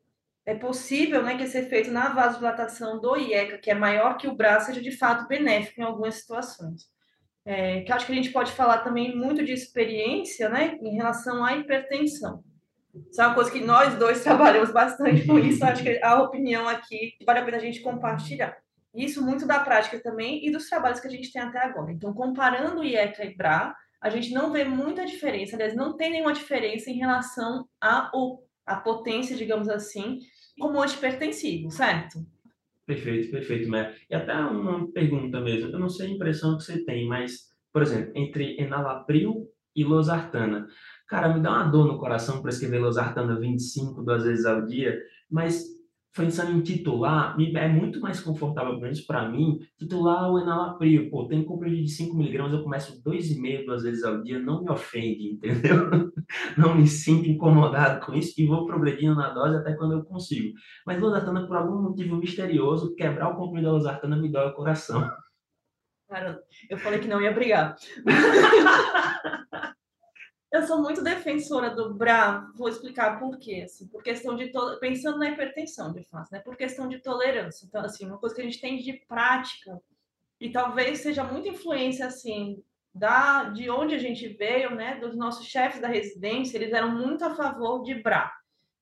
é 0.46 0.54
possível 0.54 1.22
né, 1.24 1.36
que 1.36 1.42
esse 1.42 1.58
efeito 1.58 1.90
na 1.90 2.10
vasodilatação 2.10 3.00
do 3.00 3.16
IECA, 3.16 3.58
que 3.58 3.70
é 3.70 3.74
maior 3.74 4.16
que 4.16 4.28
o 4.28 4.36
braço, 4.36 4.66
seja 4.66 4.80
de 4.80 4.92
fato 4.92 5.26
benéfico 5.26 5.80
em 5.80 5.84
algumas 5.84 6.14
situações. 6.14 6.86
é, 7.44 7.82
que 7.82 7.92
acho 7.92 8.06
que 8.06 8.12
a 8.12 8.14
gente 8.14 8.30
pode 8.30 8.50
falar 8.52 8.78
também 8.78 9.16
muito 9.16 9.44
de 9.44 9.52
experiência, 9.52 10.48
né, 10.48 10.78
em 10.82 10.96
relação 10.96 11.44
à 11.44 11.56
hipertensão. 11.56 12.42
Isso 13.10 13.20
é 13.20 13.26
uma 13.26 13.34
coisa 13.34 13.50
que 13.52 13.60
nós 13.60 13.94
dois 13.94 14.22
trabalhamos 14.24 14.72
bastante 14.72 15.26
com 15.26 15.38
isso, 15.38 15.64
acho 15.64 15.82
que 15.82 16.00
a 16.02 16.20
opinião 16.22 16.68
aqui 16.68 17.14
vale 17.24 17.40
a 17.40 17.44
pena 17.44 17.56
a 17.58 17.60
gente 17.60 17.80
compartilhar. 17.80 18.56
Isso 18.94 19.22
muito 19.22 19.46
da 19.46 19.60
prática 19.60 20.00
também 20.02 20.44
e 20.44 20.50
dos 20.50 20.68
trabalhos 20.68 21.00
que 21.00 21.06
a 21.06 21.10
gente 21.10 21.30
tem 21.30 21.42
até 21.42 21.58
agora. 21.58 21.92
Então, 21.92 22.14
comparando 22.14 22.82
IECA 22.82 23.24
e 23.24 23.36
BRA, 23.36 23.76
a 24.00 24.10
gente 24.10 24.32
não 24.32 24.50
vê 24.50 24.64
muita 24.64 25.04
diferença, 25.04 25.54
aliás, 25.54 25.74
não 25.74 25.96
tem 25.96 26.10
nenhuma 26.10 26.32
diferença 26.32 26.90
em 26.90 26.98
relação 26.98 27.68
à 27.80 28.76
potência, 28.82 29.36
digamos 29.36 29.68
assim, 29.68 30.18
como 30.58 30.82
antipertensivo, 30.82 31.70
certo? 31.70 32.24
Perfeito, 32.86 33.30
perfeito, 33.30 33.68
Mer. 33.68 33.96
E 34.08 34.14
até 34.14 34.34
uma 34.34 34.90
pergunta 34.92 35.40
mesmo, 35.40 35.70
eu 35.70 35.78
não 35.78 35.88
sei 35.88 36.06
a 36.06 36.10
impressão 36.10 36.56
que 36.56 36.62
você 36.62 36.84
tem, 36.84 37.06
mas, 37.06 37.50
por 37.72 37.82
exemplo, 37.82 38.12
entre 38.14 38.60
enalapril 38.60 39.50
e 39.74 39.84
losartana, 39.84 40.66
cara, 41.06 41.34
me 41.34 41.42
dá 41.42 41.50
uma 41.50 41.64
dor 41.64 41.86
no 41.86 41.98
coração 41.98 42.40
para 42.40 42.50
escrever 42.50 42.78
losartana 42.78 43.38
25 43.38 44.02
duas 44.02 44.24
vezes 44.24 44.46
ao 44.46 44.64
dia, 44.64 44.98
mas 45.30 45.64
pensando 46.16 46.52
em 46.52 46.62
titular, 46.62 47.36
é 47.38 47.68
muito 47.68 48.00
mais 48.00 48.20
confortável, 48.20 48.70
pelo 48.70 48.82
menos 48.82 49.02
para 49.02 49.28
mim, 49.28 49.58
titular 49.78 50.32
o 50.32 50.40
enalapril. 50.40 51.10
Pô, 51.10 51.26
tem 51.26 51.44
comprimido 51.44 51.84
de 51.84 51.92
5mg, 51.92 52.52
eu 52.52 52.62
começo 52.62 53.02
2,5 53.02 53.66
duas 53.66 53.82
vezes 53.82 54.02
ao 54.02 54.22
dia, 54.22 54.38
não 54.38 54.62
me 54.62 54.70
ofende, 54.70 55.32
entendeu? 55.32 55.76
Não 56.58 56.74
me 56.74 56.88
sinto 56.88 57.28
incomodado 57.28 58.04
com 58.04 58.12
isso 58.12 58.34
e 58.36 58.46
vou 58.46 58.66
progredindo 58.66 59.14
na 59.14 59.30
dose 59.30 59.54
até 59.54 59.74
quando 59.74 59.92
eu 59.92 60.04
consigo. 60.04 60.52
Mas 60.84 61.00
losartana, 61.00 61.46
por 61.46 61.56
algum 61.56 61.80
motivo 61.80 62.16
misterioso, 62.16 62.96
quebrar 62.96 63.28
o 63.28 63.36
comprimido 63.36 63.66
da 63.66 63.72
losartana 63.74 64.16
me 64.16 64.28
dói 64.28 64.48
o 64.48 64.52
coração. 64.52 65.08
Cara, 66.08 66.42
eu 66.68 66.78
falei 66.78 66.98
que 66.98 67.06
não 67.06 67.20
ia 67.20 67.32
brigar. 67.32 67.76
Eu 70.56 70.66
sou 70.66 70.80
muito 70.80 71.02
defensora 71.02 71.68
do 71.68 71.92
BRA, 71.92 72.50
vou 72.54 72.66
explicar 72.66 73.18
por 73.18 73.38
quê. 73.38 73.64
Assim, 73.66 73.86
por 73.88 74.02
questão 74.02 74.34
de 74.34 74.48
to... 74.48 74.78
pensando 74.80 75.18
na 75.18 75.28
hipertensão, 75.28 75.92
de 75.92 76.02
fato, 76.04 76.32
né? 76.32 76.38
Por 76.38 76.56
questão 76.56 76.88
de 76.88 76.98
tolerância. 76.98 77.66
Então, 77.66 77.84
assim, 77.84 78.06
uma 78.06 78.16
coisa 78.16 78.34
que 78.34 78.40
a 78.40 78.44
gente 78.44 78.58
tem 78.58 78.78
de 78.78 78.94
prática 79.06 79.78
e 80.40 80.48
talvez 80.48 81.00
seja 81.00 81.22
muita 81.22 81.48
influência 81.48 82.06
assim 82.06 82.62
da 82.94 83.44
de 83.50 83.68
onde 83.68 83.94
a 83.94 83.98
gente 83.98 84.26
veio, 84.28 84.74
né? 84.74 84.98
Dos 84.98 85.14
nossos 85.14 85.46
chefes 85.46 85.78
da 85.78 85.88
residência, 85.88 86.56
eles 86.56 86.72
eram 86.72 86.90
muito 86.90 87.22
a 87.22 87.34
favor 87.34 87.82
de 87.82 87.94
BRA. 87.94 88.32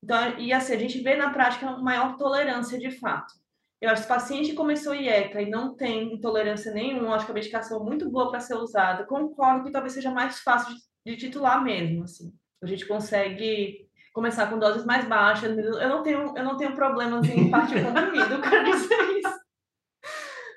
Então, 0.00 0.38
e 0.38 0.52
assim, 0.52 0.74
a 0.74 0.78
gente 0.78 1.00
vê 1.00 1.16
na 1.16 1.30
prática 1.30 1.66
uma 1.66 1.82
maior 1.82 2.16
tolerância 2.16 2.78
de 2.78 2.92
fato. 2.92 3.34
Eu 3.80 3.90
acho 3.90 4.02
que 4.02 4.06
o 4.06 4.14
paciente 4.14 4.52
começou 4.52 4.94
IECA 4.94 5.42
e 5.42 5.50
não 5.50 5.74
tem 5.74 6.14
intolerância 6.14 6.72
nenhuma, 6.72 7.16
acho 7.16 7.26
que 7.26 7.32
a 7.32 7.34
medicação 7.34 7.80
é 7.80 7.84
muito 7.84 8.08
boa 8.08 8.30
para 8.30 8.38
ser 8.38 8.54
usada. 8.54 9.04
Concordo 9.04 9.64
que 9.64 9.72
talvez 9.72 9.92
seja 9.92 10.12
mais 10.12 10.38
fácil 10.38 10.72
de 10.72 10.80
de 11.04 11.16
titular 11.16 11.62
mesmo, 11.62 12.04
assim. 12.04 12.32
A 12.62 12.66
gente 12.66 12.86
consegue 12.86 13.88
começar 14.12 14.48
com 14.48 14.58
doses 14.58 14.84
mais 14.84 15.06
baixas. 15.06 15.56
Eu 15.56 15.88
não 15.88 16.02
tenho, 16.02 16.36
eu 16.36 16.44
não 16.44 16.56
tenho 16.56 16.74
problemas 16.74 17.28
em 17.28 17.50
partir 17.50 17.84
comprimido, 17.84 18.34
eu 18.34 18.40
quero 18.40 18.64
dizer 18.64 19.18
isso. 19.18 19.44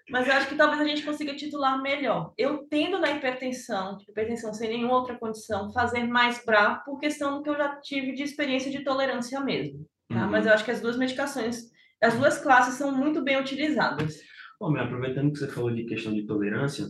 Mas 0.10 0.26
eu 0.26 0.34
acho 0.36 0.48
que 0.48 0.56
talvez 0.56 0.80
a 0.80 0.86
gente 0.86 1.04
consiga 1.04 1.36
titular 1.36 1.82
melhor. 1.82 2.34
Eu 2.38 2.66
tendo 2.70 2.98
na 2.98 3.12
hipertensão, 3.12 3.98
hipertensão 4.08 4.54
sem 4.54 4.70
nenhuma 4.70 4.96
outra 4.96 5.18
condição, 5.18 5.72
fazer 5.74 6.06
mais 6.06 6.44
BRA 6.46 6.82
por 6.86 6.98
questão 6.98 7.38
do 7.38 7.44
que 7.44 7.50
eu 7.50 7.58
já 7.58 7.76
tive 7.82 8.14
de 8.14 8.24
experiência 8.24 8.72
de 8.72 8.86
tolerância 8.86 9.40
mesmo. 9.42 9.86
Tá? 10.08 10.24
Uhum. 10.24 10.32
Mas 10.32 10.46
eu 10.46 10.54
acho 10.54 10.64
que 10.64 10.72
as 10.72 10.80
duas 10.80 10.98
medicações, 10.98 11.70
as 12.02 12.18
duas 12.18 12.38
classes 12.38 12.76
são 12.76 12.96
muito 12.96 13.22
bem 13.22 13.38
utilizadas. 13.38 14.22
Bom, 14.60 14.76
aproveitando 14.78 15.32
que 15.32 15.40
você 15.40 15.48
falou 15.50 15.74
de 15.74 15.84
questão 15.84 16.14
de 16.14 16.26
tolerância, 16.26 16.86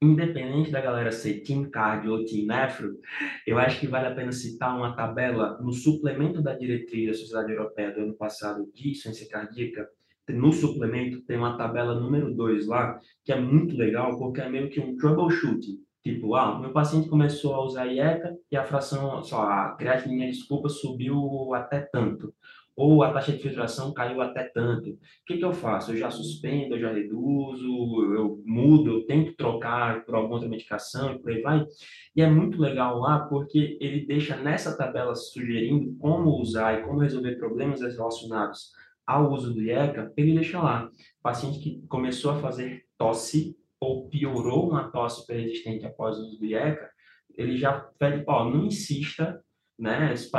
independente 0.00 0.70
da 0.70 0.80
galera 0.80 1.10
ser 1.10 1.40
Team 1.40 1.70
Cardio 1.70 2.12
ou 2.12 2.24
Team 2.24 2.46
Nefro, 2.46 2.98
eu 3.46 3.58
acho 3.58 3.80
que 3.80 3.86
vale 3.86 4.06
a 4.06 4.14
pena 4.14 4.30
citar 4.30 4.76
uma 4.76 4.94
tabela 4.94 5.58
no 5.60 5.72
suplemento 5.72 6.40
da 6.40 6.54
diretriz 6.54 7.08
da 7.08 7.14
Sociedade 7.14 7.52
Europeia 7.52 7.92
do 7.92 8.00
ano 8.00 8.14
passado 8.14 8.70
de 8.74 8.94
ciência 8.94 9.28
cardíaca. 9.28 9.88
No 10.28 10.52
suplemento 10.52 11.22
tem 11.22 11.36
uma 11.36 11.56
tabela 11.56 11.98
número 11.98 12.34
2 12.34 12.66
lá, 12.66 13.00
que 13.24 13.32
é 13.32 13.40
muito 13.40 13.76
legal, 13.76 14.18
porque 14.18 14.40
é 14.40 14.48
meio 14.48 14.68
que 14.68 14.78
um 14.78 14.96
troubleshooting. 14.96 15.78
Tipo, 16.02 16.34
ah, 16.36 16.58
meu 16.60 16.72
paciente 16.72 17.08
começou 17.08 17.54
a 17.54 17.64
usar 17.64 17.86
IECA 17.86 18.36
e 18.50 18.56
a 18.56 18.64
fração, 18.64 19.22
só 19.22 19.42
a 19.42 19.74
creatinina, 19.76 20.26
desculpa, 20.26 20.68
subiu 20.68 21.52
até 21.54 21.80
tanto 21.80 22.32
ou 22.78 23.02
a 23.02 23.12
taxa 23.12 23.32
de 23.32 23.38
filtração 23.38 23.92
caiu 23.92 24.22
até 24.22 24.44
tanto. 24.44 24.90
O 24.90 24.98
que, 25.26 25.36
que 25.36 25.44
eu 25.44 25.52
faço? 25.52 25.90
Eu 25.90 25.96
já 25.96 26.12
suspendo, 26.12 26.76
eu 26.76 26.80
já 26.80 26.92
reduzo, 26.92 27.66
eu 28.14 28.40
mudo, 28.46 28.92
eu 28.92 29.04
tento 29.04 29.34
trocar 29.34 30.04
por 30.04 30.14
alguma 30.14 30.34
outra 30.34 30.48
medicação 30.48 31.12
e 31.12 31.18
por 31.18 31.32
aí 31.32 31.42
vai. 31.42 31.66
E 32.14 32.22
é 32.22 32.30
muito 32.30 32.62
legal 32.62 33.00
lá 33.00 33.18
porque 33.18 33.76
ele 33.80 34.06
deixa 34.06 34.36
nessa 34.36 34.78
tabela 34.78 35.16
sugerindo 35.16 35.92
como 35.98 36.40
usar 36.40 36.78
e 36.78 36.84
como 36.84 37.00
resolver 37.00 37.34
problemas 37.34 37.80
relacionados 37.80 38.70
ao 39.04 39.32
uso 39.32 39.52
do 39.52 39.60
IECA, 39.60 40.12
ele 40.16 40.34
deixa 40.34 40.62
lá. 40.62 40.88
Paciente 41.20 41.58
que 41.58 41.84
começou 41.88 42.30
a 42.30 42.38
fazer 42.38 42.84
tosse 42.96 43.56
ou 43.80 44.08
piorou 44.08 44.70
uma 44.70 44.88
tosse 44.88 45.26
persistente 45.26 45.84
após 45.84 46.16
o 46.16 46.20
uso 46.20 46.38
do 46.38 46.46
IECA, 46.46 46.88
ele 47.36 47.56
já 47.56 47.72
pede, 47.98 48.22
ó, 48.28 48.48
não 48.48 48.66
insista 48.66 49.42
né? 49.78 50.14
Se 50.16 50.30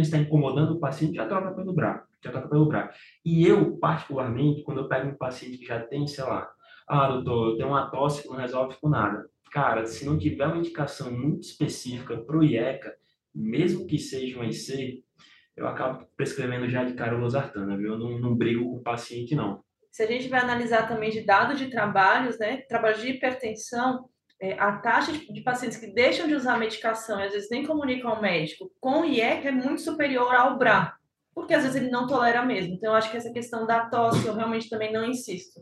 está 0.00 0.18
incomodando 0.18 0.72
o 0.72 0.80
paciente, 0.80 1.14
já 1.14 1.26
troca 1.26 1.52
pelo 1.52 1.72
BRA, 1.72 2.04
já 2.22 2.30
troca 2.32 2.48
pelo 2.48 2.66
BRA. 2.66 2.92
E 3.24 3.46
eu, 3.46 3.76
particularmente, 3.78 4.62
quando 4.62 4.78
eu 4.78 4.88
pego 4.88 5.10
um 5.10 5.16
paciente 5.16 5.58
que 5.58 5.66
já 5.66 5.80
tem, 5.80 6.06
sei 6.06 6.24
lá, 6.24 6.50
ah, 6.88 7.08
doutor, 7.08 7.50
eu 7.50 7.56
tenho 7.56 7.68
uma 7.68 7.90
tosse 7.90 8.22
que 8.22 8.28
não 8.28 8.36
resolve 8.36 8.76
com 8.80 8.88
nada. 8.88 9.28
Cara, 9.52 9.86
se 9.86 10.04
não 10.04 10.18
tiver 10.18 10.46
uma 10.46 10.58
indicação 10.58 11.12
muito 11.12 11.42
específica 11.42 12.16
para 12.16 12.36
o 12.36 12.42
IECA, 12.42 12.94
mesmo 13.34 13.86
que 13.86 13.98
seja 13.98 14.38
um 14.38 14.44
IC, 14.44 15.04
eu 15.56 15.66
acabo 15.66 16.06
prescrevendo 16.16 16.68
já 16.68 16.84
de 16.84 16.94
cara 16.94 17.16
o 17.16 17.20
losartana, 17.20 17.76
viu? 17.76 17.92
Eu 17.92 17.98
não, 17.98 18.18
não 18.18 18.34
brigo 18.34 18.64
com 18.64 18.76
o 18.76 18.82
paciente, 18.82 19.34
não. 19.34 19.62
Se 19.90 20.02
a 20.02 20.06
gente 20.06 20.28
vai 20.28 20.40
analisar 20.40 20.86
também 20.86 21.10
de 21.10 21.22
dados 21.24 21.58
de 21.58 21.68
trabalhos, 21.68 22.38
né? 22.38 22.58
Trabalhos 22.68 23.00
de 23.00 23.08
hipertensão, 23.08 24.08
é, 24.40 24.58
a 24.58 24.72
taxa 24.76 25.12
de, 25.12 25.40
pacientes 25.40 25.78
que 25.78 25.88
deixam 25.88 26.28
de 26.28 26.34
usar 26.34 26.58
medicação 26.58 27.20
às 27.20 27.32
vezes 27.32 27.50
nem 27.50 27.66
comunicam 27.66 28.10
ao 28.10 28.22
médico 28.22 28.70
com 28.80 29.04
IEC 29.04 29.48
é 29.48 29.52
muito 29.52 29.80
superior 29.80 30.34
ao 30.34 30.56
BRA, 30.56 30.94
porque 31.34 31.54
às 31.54 31.64
vezes 31.64 31.80
ele 31.80 31.90
não 31.90 32.06
tolera 32.06 32.44
mesmo. 32.44 32.74
Então, 32.74 32.90
eu 32.90 32.96
acho 32.96 33.10
que 33.10 33.16
essa 33.16 33.32
questão 33.32 33.66
da 33.66 33.88
tosse 33.88 34.26
eu 34.26 34.34
realmente 34.34 34.68
também 34.68 34.92
não 34.92 35.04
insisto. 35.04 35.60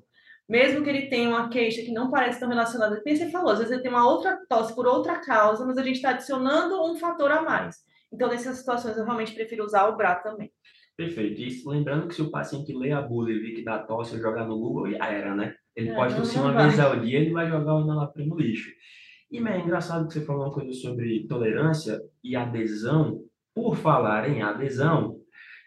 Mesmo 0.49 0.85
que 0.85 0.91
ele 0.91 1.09
tenha 1.09 1.29
uma 1.29 1.49
queixa 1.49 1.83
que 1.83 1.91
não 1.91 2.11
parece 2.11 2.39
tão 2.39 2.49
relacionada, 2.49 3.03
como 3.03 3.17
você 3.17 3.31
falou, 3.31 3.51
às 3.51 3.59
vezes 3.59 3.73
ele 3.73 3.83
tem 3.83 3.91
uma 3.91 4.09
outra 4.09 4.39
tosse 4.49 4.75
por 4.75 4.87
outra 4.87 5.19
causa, 5.21 5.67
mas 5.67 5.77
a 5.77 5.83
gente 5.83 5.97
está 5.97 6.11
adicionando 6.11 6.85
um 6.85 6.97
fator 6.97 7.33
a 7.33 7.43
mais. 7.43 7.77
Então, 8.13 8.29
nessas 8.29 8.59
situações, 8.59 8.97
eu 8.97 9.05
realmente 9.05 9.35
prefiro 9.35 9.65
usar 9.65 9.89
o 9.89 9.97
BRA 9.97 10.15
também. 10.17 10.53
Perfeito. 10.97 11.41
E 11.41 11.63
lembrando 11.67 12.09
que 12.09 12.15
se 12.15 12.23
o 12.23 12.31
paciente 12.31 12.73
lê 12.73 12.93
a 12.93 13.03
bula 13.03 13.31
e 13.31 13.39
vê 13.39 13.53
que 13.53 13.65
dá 13.65 13.81
tosse, 13.81 14.19
jogar 14.19 14.47
no 14.47 14.59
Google, 14.59 14.91
já 14.91 15.07
era, 15.07 15.35
né? 15.35 15.55
Ele 15.77 15.91
é, 15.91 15.95
pode 15.95 16.17
tossir 16.17 16.41
uma 16.41 16.53
vai. 16.53 16.69
vez 16.69 16.81
ao 16.81 16.99
dia, 16.99 17.19
ele 17.19 17.33
vai 17.33 17.49
jogar 17.49 17.75
o 17.77 17.83
enalapril 17.83 18.27
no 18.27 18.39
lixo. 18.39 18.71
E 19.31 19.39
é 19.39 19.61
engraçado 19.61 20.07
que 20.07 20.15
você 20.15 20.25
falou 20.25 20.47
uma 20.47 20.53
coisa 20.53 20.73
sobre 20.73 21.27
tolerância 21.27 22.01
e 22.25 22.35
adesão. 22.35 23.21
Por 23.55 23.77
falar 23.77 24.29
em 24.29 24.43
adesão, 24.43 25.17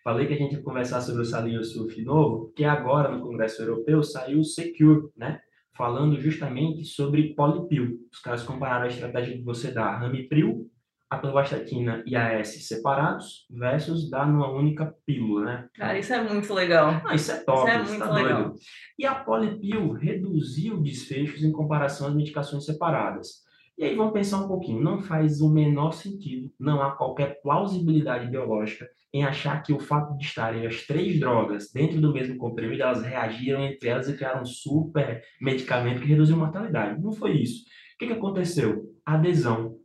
falei 0.03 0.27
que 0.27 0.33
a 0.33 0.37
gente 0.37 0.53
ia 0.53 0.61
conversar 0.61 1.01
sobre 1.01 1.21
o 1.21 1.25
salinho 1.25 1.63
surf 1.63 2.01
novo, 2.03 2.51
que 2.55 2.63
agora 2.63 3.11
no 3.11 3.21
Congresso 3.21 3.61
Europeu 3.61 4.01
saiu 4.01 4.39
o 4.39 4.43
Secure, 4.43 5.09
né? 5.15 5.39
Falando 5.75 6.19
justamente 6.19 6.83
sobre 6.85 7.33
polipil. 7.35 7.99
Os 8.11 8.19
caras 8.19 8.43
compararam 8.43 8.85
a 8.85 8.89
estratégia 8.89 9.35
de 9.35 9.43
você 9.43 9.71
dar 9.71 9.97
ramipril 9.97 10.69
a 11.09 11.15
atorvastatina 11.15 12.03
e 12.05 12.15
a 12.15 12.33
S 12.39 12.61
separados 12.61 13.47
versus 13.49 14.09
dar 14.09 14.27
numa 14.27 14.51
única 14.51 14.93
pílula, 15.05 15.45
né? 15.45 15.69
Cara, 15.73 15.97
isso 15.97 16.13
é 16.13 16.23
muito 16.23 16.53
legal. 16.53 17.01
Ah, 17.05 17.15
isso 17.15 17.31
é 17.31 17.37
top, 17.37 17.67
isso 17.67 17.69
é 17.69 17.83
muito 17.83 17.99
tá 17.99 18.13
legal. 18.13 18.43
Doido. 18.43 18.59
E 18.97 19.05
a 19.05 19.15
polipil 19.15 19.91
reduziu 19.93 20.81
desfechos 20.81 21.43
em 21.43 21.51
comparação 21.51 22.07
às 22.07 22.15
medicações 22.15 22.65
separadas. 22.65 23.47
E 23.77 23.83
aí 23.85 23.95
vamos 23.95 24.13
pensar 24.13 24.43
um 24.43 24.47
pouquinho, 24.47 24.83
não 24.83 25.01
faz 25.01 25.39
o 25.41 25.49
menor 25.49 25.93
sentido, 25.93 26.51
não 26.59 26.81
há 26.81 26.91
qualquer 26.91 27.41
plausibilidade 27.41 28.27
biológica 28.27 28.85
em 29.11 29.23
achar 29.23 29.63
que 29.63 29.73
o 29.73 29.79
fato 29.79 30.15
de 30.17 30.25
estarem 30.25 30.67
as 30.67 30.85
três 30.85 31.19
drogas 31.19 31.71
dentro 31.73 31.99
do 31.99 32.13
mesmo 32.13 32.37
comprimido, 32.37 32.83
elas 32.83 33.01
reagiram 33.01 33.63
entre 33.63 33.89
elas 33.89 34.07
e 34.07 34.15
criaram 34.15 34.41
um 34.41 34.45
super 34.45 35.23
medicamento 35.41 36.01
que 36.01 36.07
reduziu 36.07 36.37
mortalidade. 36.37 37.01
Não 37.01 37.11
foi 37.11 37.37
isso. 37.37 37.63
O 37.95 37.97
que, 37.97 38.07
que 38.07 38.13
aconteceu? 38.13 38.83
Adesão 39.03 39.78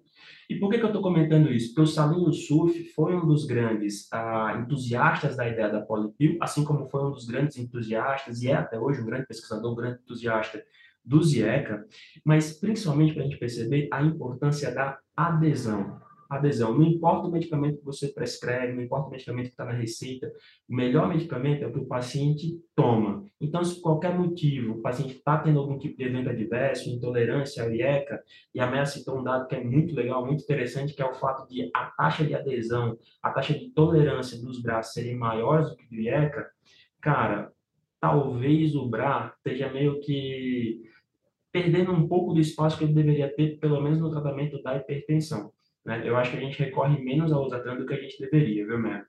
e 0.49 0.57
por 0.57 0.71
que, 0.71 0.79
que 0.79 0.85
eu 0.85 0.89
estou 0.89 1.03
comentando 1.03 1.53
isso? 1.53 1.69
Porque 1.69 1.83
o 1.83 1.87
Salinho 1.87 2.33
Surf 2.33 2.85
foi 2.95 3.15
um 3.15 3.27
dos 3.27 3.47
grandes 3.47 4.13
ah, 4.13 4.57
entusiastas 4.61 5.37
da 5.37 5.49
ideia 5.49 5.69
da 5.69 5.81
polipil, 5.81 6.37
assim 6.41 6.65
como 6.65 6.89
foi 6.89 7.05
um 7.05 7.11
dos 7.11 7.27
grandes 7.27 7.57
entusiastas, 7.57 8.43
e 8.43 8.49
é 8.49 8.55
até 8.55 8.79
hoje 8.79 9.01
um 9.01 9.07
grande 9.07 9.27
pesquisador, 9.27 9.73
um 9.73 9.77
grande 9.77 10.01
entusiasta 10.03 10.63
do 11.05 11.23
Zieca, 11.23 11.85
mas 12.25 12.59
principalmente 12.59 13.13
para 13.13 13.23
a 13.23 13.27
gente 13.27 13.39
perceber 13.39 13.89
a 13.93 14.03
importância 14.03 14.73
da 14.73 14.99
adesão. 15.15 16.01
Adesão. 16.29 16.77
Não 16.77 16.85
importa 16.85 17.29
o 17.29 17.31
medicamento 17.31 17.79
que 17.79 17.85
você 17.85 18.09
prescreve, 18.09 18.73
não 18.73 18.83
importa 18.83 19.09
o 19.09 19.11
medicamento 19.11 19.47
que 19.47 19.53
está 19.53 19.65
na 19.65 19.73
receita, 19.73 20.33
o 20.69 20.75
melhor 20.75 21.09
medicamento 21.09 21.63
é 21.63 21.67
o 21.67 21.73
que 21.73 21.81
o 21.81 21.87
paciente 21.87 22.59
toma. 22.75 23.25
Então, 23.41 23.63
se 23.65 23.75
por 23.77 23.83
qualquer 23.83 24.19
motivo 24.19 24.75
o 24.75 24.83
paciente 24.83 25.17
está 25.17 25.39
tendo 25.39 25.59
algum 25.59 25.79
tipo 25.79 25.97
de 25.97 26.05
evento 26.05 26.31
adverso, 26.31 26.89
intolerância 26.89 27.69
IECA, 27.69 28.23
e 28.55 28.61
a 28.61 28.67
MEA 28.71 28.87
citou 28.87 29.19
um 29.19 29.25
dado 29.25 29.47
que 29.47 29.55
é 29.55 29.63
muito 29.63 29.95
legal, 29.95 30.25
muito 30.25 30.43
interessante, 30.43 30.95
que 30.95 31.03
é 31.03 31.07
o 31.07 31.15
fato 31.15 31.47
de 31.49 31.71
a 31.75 31.87
taxa 31.97 32.25
de 32.25 32.35
adesão, 32.35 32.99
a 33.23 33.31
taxa 33.31 33.53
de 33.53 33.71
tolerância 33.71 34.41
dos 34.41 34.63
braços 34.63 34.95
serem 34.95 35.17
maiores 35.17 35.69
do 35.69 35.77
que 35.77 35.87
do 35.89 35.97
IECA, 35.97 36.47
cara, 37.01 37.53
talvez 38.01 38.75
o 38.75 38.87
BRA 38.89 39.33
esteja 39.37 39.73
meio 39.73 40.01
que 40.01 40.83
perdendo 41.55 41.93
um 41.93 42.09
pouco 42.09 42.35
do 42.35 42.41
espaço 42.41 42.77
que 42.77 42.83
ele 42.83 42.93
deveria 42.93 43.33
ter, 43.33 43.61
pelo 43.61 43.81
menos 43.81 44.01
no 44.01 44.11
tratamento 44.11 44.61
da 44.61 44.77
hipertensão. 44.77 45.53
Né? 45.85 46.03
Eu 46.05 46.17
acho 46.17 46.31
que 46.31 46.39
a 46.39 46.41
gente 46.41 46.59
recorre 46.59 46.99
menos 47.03 47.33
ao 47.33 47.43
Osatran 47.43 47.77
do 47.77 47.87
que 47.87 47.95
a 47.95 48.01
gente 48.01 48.19
deveria, 48.19 48.67
viu, 48.67 48.79
Mer? 48.79 49.07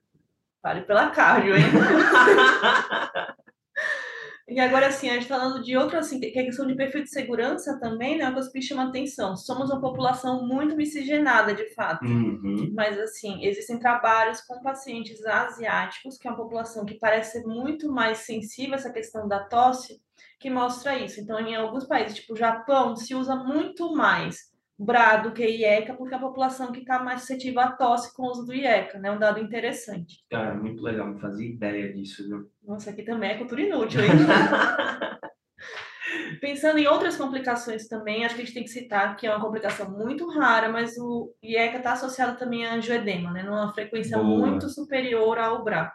Vale 0.62 0.82
pela 0.82 1.10
cardio, 1.10 1.56
hein? 1.56 1.64
e 4.48 4.60
agora, 4.60 4.88
assim, 4.88 5.08
a 5.08 5.14
gente 5.14 5.28
tá 5.28 5.38
falando 5.38 5.62
de 5.62 5.76
outra, 5.76 6.00
assim, 6.00 6.20
que 6.20 6.38
é 6.38 6.44
questão 6.44 6.66
de 6.66 6.74
perfil 6.74 7.04
de 7.04 7.08
segurança 7.08 7.78
também, 7.78 8.18
né? 8.18 8.24
Uma 8.24 8.34
coisa 8.34 8.50
que 8.50 8.60
chama 8.60 8.88
atenção. 8.88 9.36
Somos 9.36 9.70
uma 9.70 9.80
população 9.80 10.44
muito 10.46 10.76
miscigenada, 10.76 11.54
de 11.54 11.72
fato. 11.72 12.04
Uhum. 12.04 12.72
Mas, 12.74 12.98
assim, 12.98 13.44
existem 13.44 13.78
trabalhos 13.78 14.40
com 14.40 14.60
pacientes 14.60 15.24
asiáticos, 15.24 16.18
que 16.18 16.26
é 16.26 16.30
uma 16.30 16.36
população 16.36 16.84
que 16.84 16.98
parece 16.98 17.40
ser 17.40 17.46
muito 17.46 17.90
mais 17.90 18.18
sensível 18.18 18.74
a 18.74 18.76
essa 18.76 18.92
questão 18.92 19.28
da 19.28 19.44
tosse, 19.44 20.02
que 20.38 20.50
mostra 20.50 20.98
isso. 20.98 21.20
Então, 21.20 21.38
em 21.38 21.54
alguns 21.54 21.86
países, 21.86 22.18
tipo 22.18 22.34
o 22.34 22.36
Japão, 22.36 22.96
se 22.96 23.14
usa 23.14 23.36
muito 23.36 23.94
mais 23.94 24.54
BRA 24.78 25.16
do 25.16 25.32
que 25.32 25.46
IECA, 25.46 25.94
porque 25.94 26.14
a 26.14 26.18
população 26.18 26.70
que 26.70 26.80
está 26.80 27.02
mais 27.02 27.20
suscetível 27.20 27.60
à 27.60 27.72
tosse 27.72 28.14
com 28.14 28.24
o 28.24 28.30
uso 28.30 28.44
do 28.44 28.54
IECA, 28.54 28.98
né? 28.98 29.10
Um 29.10 29.18
dado 29.18 29.40
interessante. 29.40 30.22
Cara, 30.30 30.54
muito 30.54 30.82
legal, 30.82 31.08
não 31.08 31.18
fazia 31.18 31.48
ideia 31.48 31.92
disso, 31.92 32.28
viu? 32.28 32.50
Nossa, 32.62 32.90
aqui 32.90 33.02
também 33.02 33.30
é 33.30 33.38
cultura 33.38 33.62
inútil, 33.62 34.02
hein? 34.02 34.10
Pensando 36.40 36.78
em 36.78 36.86
outras 36.86 37.16
complicações 37.16 37.88
também, 37.88 38.24
acho 38.24 38.34
que 38.34 38.42
a 38.42 38.44
gente 38.44 38.54
tem 38.54 38.64
que 38.64 38.70
citar 38.70 39.16
que 39.16 39.26
é 39.26 39.30
uma 39.30 39.44
complicação 39.44 39.90
muito 39.90 40.28
rara, 40.28 40.68
mas 40.68 40.96
o 40.98 41.34
IECA 41.42 41.78
está 41.78 41.92
associado 41.92 42.38
também 42.38 42.66
a 42.66 42.74
angioedema, 42.74 43.32
né? 43.32 43.42
Numa 43.42 43.72
frequência 43.72 44.18
Boa. 44.18 44.46
muito 44.46 44.68
superior 44.68 45.38
ao 45.38 45.64
BRA. 45.64 45.90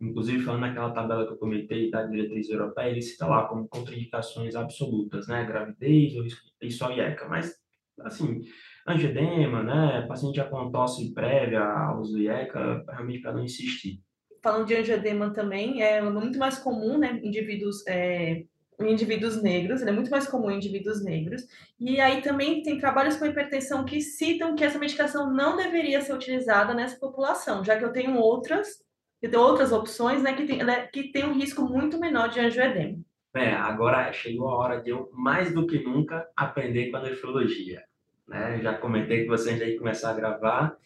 Inclusive, 0.00 0.44
falando 0.44 0.60
naquela 0.60 0.92
tabela 0.92 1.26
que 1.26 1.32
eu 1.32 1.38
comentei 1.38 1.90
da 1.90 2.04
diretriz 2.04 2.48
europeia, 2.50 2.90
ele 2.90 3.02
cita 3.02 3.26
lá 3.26 3.48
como 3.48 3.66
contraindicações 3.66 4.54
absolutas, 4.54 5.26
né? 5.26 5.44
Gravidez 5.44 6.14
ou 6.14 6.22
risco 6.22 6.42
de 6.60 6.70
só 6.70 6.92
IECA, 6.92 7.26
mas 7.28 7.56
assim, 8.00 8.42
angedema, 8.86 9.62
né? 9.62 10.06
Paciente 10.06 10.36
já 10.36 10.44
com 10.44 10.70
tosse 10.70 11.12
prévia 11.12 11.62
ao 11.62 12.00
uso 12.00 12.18
IECA, 12.18 12.84
realmente 12.88 13.20
para 13.20 13.32
não 13.32 13.44
insistir. 13.44 14.00
Falando 14.42 14.66
de 14.66 14.76
angedema 14.76 15.32
também, 15.32 15.82
é 15.82 16.00
muito 16.02 16.38
mais 16.38 16.58
comum, 16.58 16.98
né? 16.98 17.18
Indivíduos, 17.22 17.84
é, 17.86 18.44
indivíduos 18.80 19.42
negros, 19.42 19.82
é 19.82 19.90
muito 19.90 20.10
mais 20.10 20.28
comum 20.28 20.50
em 20.50 20.56
indivíduos 20.56 21.02
negros. 21.02 21.42
E 21.80 22.00
aí 22.00 22.20
também 22.20 22.62
tem 22.62 22.78
trabalhos 22.78 23.16
com 23.16 23.26
hipertensão 23.26 23.84
que 23.84 24.00
citam 24.00 24.54
que 24.54 24.64
essa 24.64 24.78
medicação 24.78 25.32
não 25.32 25.56
deveria 25.56 26.00
ser 26.00 26.14
utilizada 26.14 26.74
nessa 26.74 26.98
população, 26.98 27.64
já 27.64 27.76
que 27.76 27.84
eu 27.84 27.92
tenho 27.92 28.16
outras, 28.16 28.68
eu 29.22 29.30
tenho 29.30 29.42
outras 29.42 29.72
opções, 29.72 30.22
né, 30.22 30.34
que 30.34 30.44
tem, 30.44 30.62
né, 30.62 30.86
que 30.88 31.10
tem 31.10 31.24
um 31.24 31.32
risco 31.32 31.62
muito 31.62 31.98
menor 31.98 32.28
de 32.28 32.38
angioedema. 32.38 32.98
É, 33.36 33.52
agora 33.52 34.12
chegou 34.12 34.48
a 34.48 34.56
hora 34.56 34.80
de 34.80 34.90
eu, 34.90 35.10
mais 35.12 35.52
do 35.52 35.66
que 35.66 35.78
nunca, 35.78 36.26
aprender 36.34 36.90
com 36.90 36.96
a 36.96 37.02
nefrologia. 37.02 37.84
Né? 38.26 38.60
Já 38.62 38.74
comentei 38.74 39.22
que 39.22 39.28
você 39.28 39.56
já 39.58 39.66
ia 39.66 39.78
começar 39.78 40.10
a 40.10 40.14
gravar. 40.14 40.76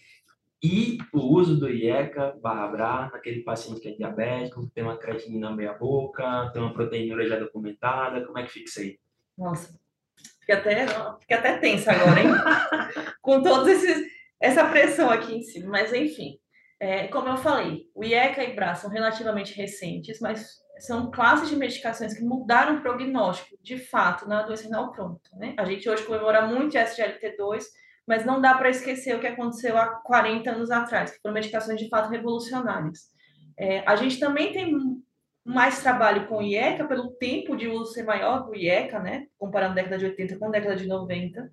E 0.63 0.99
o 1.13 1.21
uso 1.21 1.59
do 1.59 1.71
IECA 1.71 2.37
barra 2.43 2.69
BRA 2.69 3.11
naquele 3.13 3.43
paciente 3.43 3.81
que 3.81 3.89
é 3.89 3.93
diabético, 3.93 4.69
tem 4.75 4.85
uma 4.85 4.99
creatinina 4.99 5.55
meia 5.55 5.73
boca, 5.73 6.51
tem 6.53 6.61
uma 6.61 6.75
proteína 6.75 7.25
já 7.27 7.39
documentada, 7.39 8.27
como 8.27 8.39
é 8.39 8.43
que 8.43 8.53
fica 8.53 8.69
isso 8.69 8.81
aí? 8.81 8.99
Nossa, 9.39 9.81
fica 10.41 10.59
até, 10.59 10.87
fica 11.21 11.37
até 11.37 11.57
tensa 11.57 11.93
agora, 11.93 12.21
hein? 12.21 12.29
com 13.23 13.43
todos 13.43 13.69
esses 13.69 14.11
essa 14.41 14.65
pressão 14.69 15.11
aqui 15.11 15.35
em 15.35 15.43
cima, 15.43 15.71
mas 15.71 15.93
enfim. 15.93 16.39
É, 16.79 17.09
como 17.09 17.29
eu 17.29 17.37
falei, 17.37 17.87
o 17.95 18.03
IECA 18.03 18.43
e 18.43 18.55
BRA 18.55 18.75
são 18.75 18.91
relativamente 18.91 19.55
recentes, 19.55 20.19
mas 20.19 20.61
são 20.81 21.11
classes 21.11 21.49
de 21.49 21.57
medicações 21.57 22.15
que 22.15 22.25
mudaram 22.25 22.77
o 22.77 22.81
prognóstico, 22.81 23.57
de 23.63 23.79
fato, 23.79 24.29
na 24.29 24.43
doença 24.43 24.65
renal 24.65 24.93
crônica. 24.93 25.31
Né? 25.37 25.55
A 25.59 25.65
gente 25.65 25.89
hoje 25.89 26.05
comemora 26.05 26.47
muito 26.47 26.77
SGLT2, 26.77 27.65
mas 28.07 28.25
não 28.25 28.41
dá 28.41 28.55
para 28.55 28.71
esquecer 28.71 29.15
o 29.15 29.21
que 29.21 29.27
aconteceu 29.27 29.77
há 29.77 29.87
40 29.87 30.51
anos 30.51 30.71
atrás, 30.71 31.11
que 31.11 31.21
foram 31.21 31.35
medicações 31.35 31.79
de 31.79 31.89
fato 31.89 32.11
revolucionárias. 32.11 33.11
É, 33.57 33.81
a 33.87 33.95
gente 33.95 34.19
também 34.19 34.53
tem 34.53 34.75
mais 35.45 35.83
trabalho 35.83 36.27
com 36.27 36.43
IECA, 36.43 36.87
pelo 36.87 37.13
tempo 37.13 37.57
de 37.57 37.69
uso 37.69 37.93
ser 37.93 38.05
maior 38.05 38.45
do 38.45 38.55
IECA, 38.55 38.99
né? 38.99 39.27
comparando 39.39 39.73
a 39.73 39.75
década 39.77 39.99
de 39.99 40.07
80 40.07 40.39
com 40.39 40.47
a 40.47 40.51
década 40.51 40.77
de 40.77 40.87
90. 40.87 41.51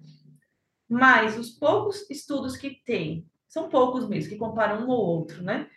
Mas 0.89 1.37
os 1.37 1.51
poucos 1.51 2.09
estudos 2.09 2.55
que 2.55 2.81
tem, 2.85 3.25
são 3.47 3.69
poucos 3.69 4.07
mesmo, 4.07 4.29
que 4.29 4.37
comparam 4.37 4.85
um 4.85 4.89
ou 4.89 5.05
outro, 5.05 5.43
né? 5.43 5.67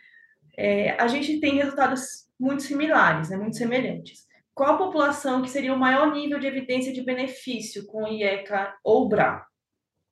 É, 0.57 0.91
a 1.01 1.07
gente 1.07 1.39
tem 1.39 1.55
resultados 1.55 2.29
muito 2.41 2.63
similares, 2.63 3.29
né, 3.29 3.37
muito 3.37 3.55
semelhantes. 3.55 4.25
Qual 4.53 4.73
a 4.73 4.77
população 4.77 5.43
que 5.43 5.49
seria 5.49 5.73
o 5.73 5.79
maior 5.79 6.11
nível 6.11 6.39
de 6.39 6.47
evidência 6.47 6.91
de 6.91 7.03
benefício 7.03 7.85
com 7.85 8.07
IECA 8.07 8.73
ou 8.83 9.07
BRA? 9.07 9.45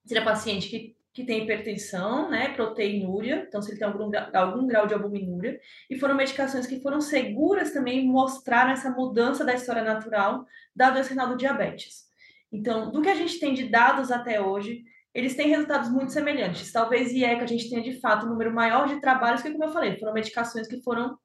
Seria 0.06 0.24
paciente 0.24 0.68
que, 0.68 0.96
que 1.12 1.24
tem 1.24 1.42
hipertensão, 1.42 2.30
né, 2.30 2.50
proteinúria, 2.54 3.44
então 3.48 3.60
se 3.60 3.72
ele 3.72 3.80
tem 3.80 3.88
algum, 3.88 4.10
algum 4.32 4.66
grau 4.66 4.86
de 4.86 4.94
albuminúria, 4.94 5.58
e 5.90 5.98
foram 5.98 6.14
medicações 6.14 6.68
que 6.68 6.80
foram 6.80 7.00
seguras 7.00 7.72
também, 7.72 8.06
mostraram 8.06 8.70
essa 8.70 8.90
mudança 8.90 9.44
da 9.44 9.52
história 9.52 9.82
natural 9.82 10.46
da 10.74 10.90
doença 10.90 11.10
renal 11.10 11.28
do 11.28 11.36
diabetes. 11.36 12.08
Então, 12.52 12.92
do 12.92 13.02
que 13.02 13.08
a 13.08 13.14
gente 13.14 13.40
tem 13.40 13.54
de 13.54 13.68
dados 13.68 14.12
até 14.12 14.40
hoje, 14.40 14.84
eles 15.12 15.34
têm 15.34 15.48
resultados 15.48 15.90
muito 15.90 16.12
semelhantes. 16.12 16.70
Talvez 16.70 17.12
IECA 17.12 17.42
a 17.42 17.46
gente 17.46 17.68
tenha 17.68 17.82
de 17.82 18.00
fato 18.00 18.26
um 18.26 18.30
número 18.30 18.54
maior 18.54 18.86
de 18.86 19.00
trabalhos, 19.00 19.42
que 19.42 19.50
como 19.50 19.64
eu 19.64 19.72
falei, 19.72 19.98
foram 19.98 20.12
medicações 20.12 20.68
que 20.68 20.80
foram 20.82 21.18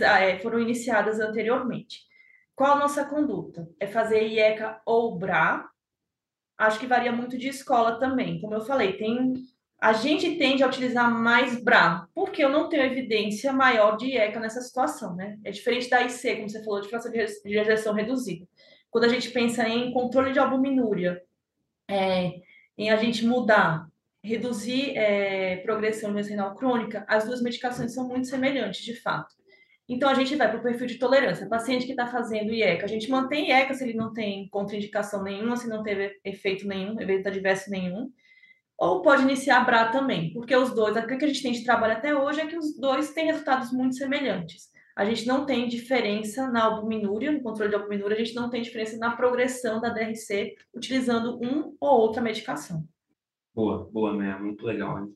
é, 0.00 0.38
foram 0.38 0.58
iniciadas 0.58 1.20
anteriormente. 1.20 2.00
Qual 2.54 2.72
a 2.72 2.78
nossa 2.78 3.04
conduta? 3.04 3.68
É 3.80 3.86
fazer 3.86 4.26
IECA 4.26 4.80
ou 4.84 5.18
BRA. 5.18 5.68
Acho 6.58 6.78
que 6.78 6.86
varia 6.86 7.12
muito 7.12 7.36
de 7.38 7.48
escola 7.48 7.98
também. 7.98 8.40
Como 8.40 8.54
eu 8.54 8.60
falei, 8.60 8.92
tem 8.94 9.34
a 9.82 9.92
gente 9.92 10.36
tende 10.36 10.62
a 10.62 10.68
utilizar 10.68 11.12
mais 11.12 11.60
BRA, 11.60 12.06
porque 12.14 12.44
eu 12.44 12.48
não 12.48 12.68
tenho 12.68 12.84
evidência 12.84 13.52
maior 13.52 13.96
de 13.96 14.06
IECA 14.06 14.38
nessa 14.38 14.60
situação, 14.60 15.16
né? 15.16 15.40
É 15.44 15.50
diferente 15.50 15.90
da 15.90 16.00
IC, 16.02 16.36
como 16.36 16.48
você 16.48 16.62
falou, 16.62 16.80
de 16.80 16.88
fração 16.88 17.10
de 17.10 17.18
rejeição 17.18 17.92
reduzida. 17.92 18.46
Quando 18.88 19.04
a 19.04 19.08
gente 19.08 19.30
pensa 19.30 19.68
em 19.68 19.92
controle 19.92 20.32
de 20.32 20.38
albuminúria, 20.38 21.20
é, 21.90 22.30
em 22.78 22.90
a 22.90 22.96
gente 22.96 23.26
mudar, 23.26 23.88
reduzir 24.22 24.96
é, 24.96 25.56
progressão 25.56 26.14
renal 26.14 26.54
crônica, 26.54 27.04
as 27.08 27.24
duas 27.24 27.42
medicações 27.42 27.92
são 27.92 28.06
muito 28.06 28.28
semelhantes, 28.28 28.84
de 28.84 28.94
fato. 28.94 29.34
Então, 29.88 30.08
a 30.08 30.14
gente 30.14 30.36
vai 30.36 30.48
para 30.48 30.60
o 30.60 30.62
perfil 30.62 30.86
de 30.86 30.98
tolerância. 30.98 31.48
Paciente 31.48 31.86
que 31.86 31.92
está 31.92 32.06
fazendo 32.06 32.52
IECA, 32.52 32.84
a 32.84 32.88
gente 32.88 33.10
mantém 33.10 33.48
IECA 33.48 33.74
se 33.74 33.84
ele 33.84 33.94
não 33.94 34.12
tem 34.12 34.48
contraindicação 34.48 35.22
nenhuma, 35.22 35.56
se 35.56 35.68
não 35.68 35.82
teve 35.82 36.18
efeito 36.24 36.66
nenhum, 36.66 37.00
evento 37.00 37.28
adverso 37.28 37.70
nenhum. 37.70 38.10
Ou 38.78 39.02
pode 39.02 39.22
iniciar 39.22 39.64
BRA 39.64 39.90
também, 39.90 40.32
porque 40.32 40.56
os 40.56 40.74
dois, 40.74 40.96
o 40.96 41.06
que 41.06 41.24
a 41.24 41.28
gente 41.28 41.42
tem 41.42 41.52
de 41.52 41.64
trabalho 41.64 41.94
até 41.94 42.16
hoje 42.16 42.40
é 42.40 42.46
que 42.46 42.56
os 42.56 42.76
dois 42.76 43.12
têm 43.12 43.26
resultados 43.26 43.72
muito 43.72 43.96
semelhantes. 43.96 44.72
A 44.96 45.04
gente 45.04 45.26
não 45.26 45.46
tem 45.46 45.68
diferença 45.68 46.50
na 46.50 46.64
albuminúria, 46.64 47.32
no 47.32 47.42
controle 47.42 47.70
de 47.70 47.76
albuminúria, 47.76 48.16
a 48.16 48.18
gente 48.18 48.34
não 48.34 48.50
tem 48.50 48.60
diferença 48.60 48.98
na 48.98 49.16
progressão 49.16 49.80
da 49.80 49.88
DRC 49.88 50.54
utilizando 50.74 51.38
um 51.42 51.74
ou 51.80 52.00
outra 52.00 52.20
medicação. 52.20 52.84
Boa, 53.54 53.88
boa, 53.90 54.16
né? 54.16 54.36
Muito 54.38 54.64
legal. 54.66 54.98
Hein? 54.98 55.14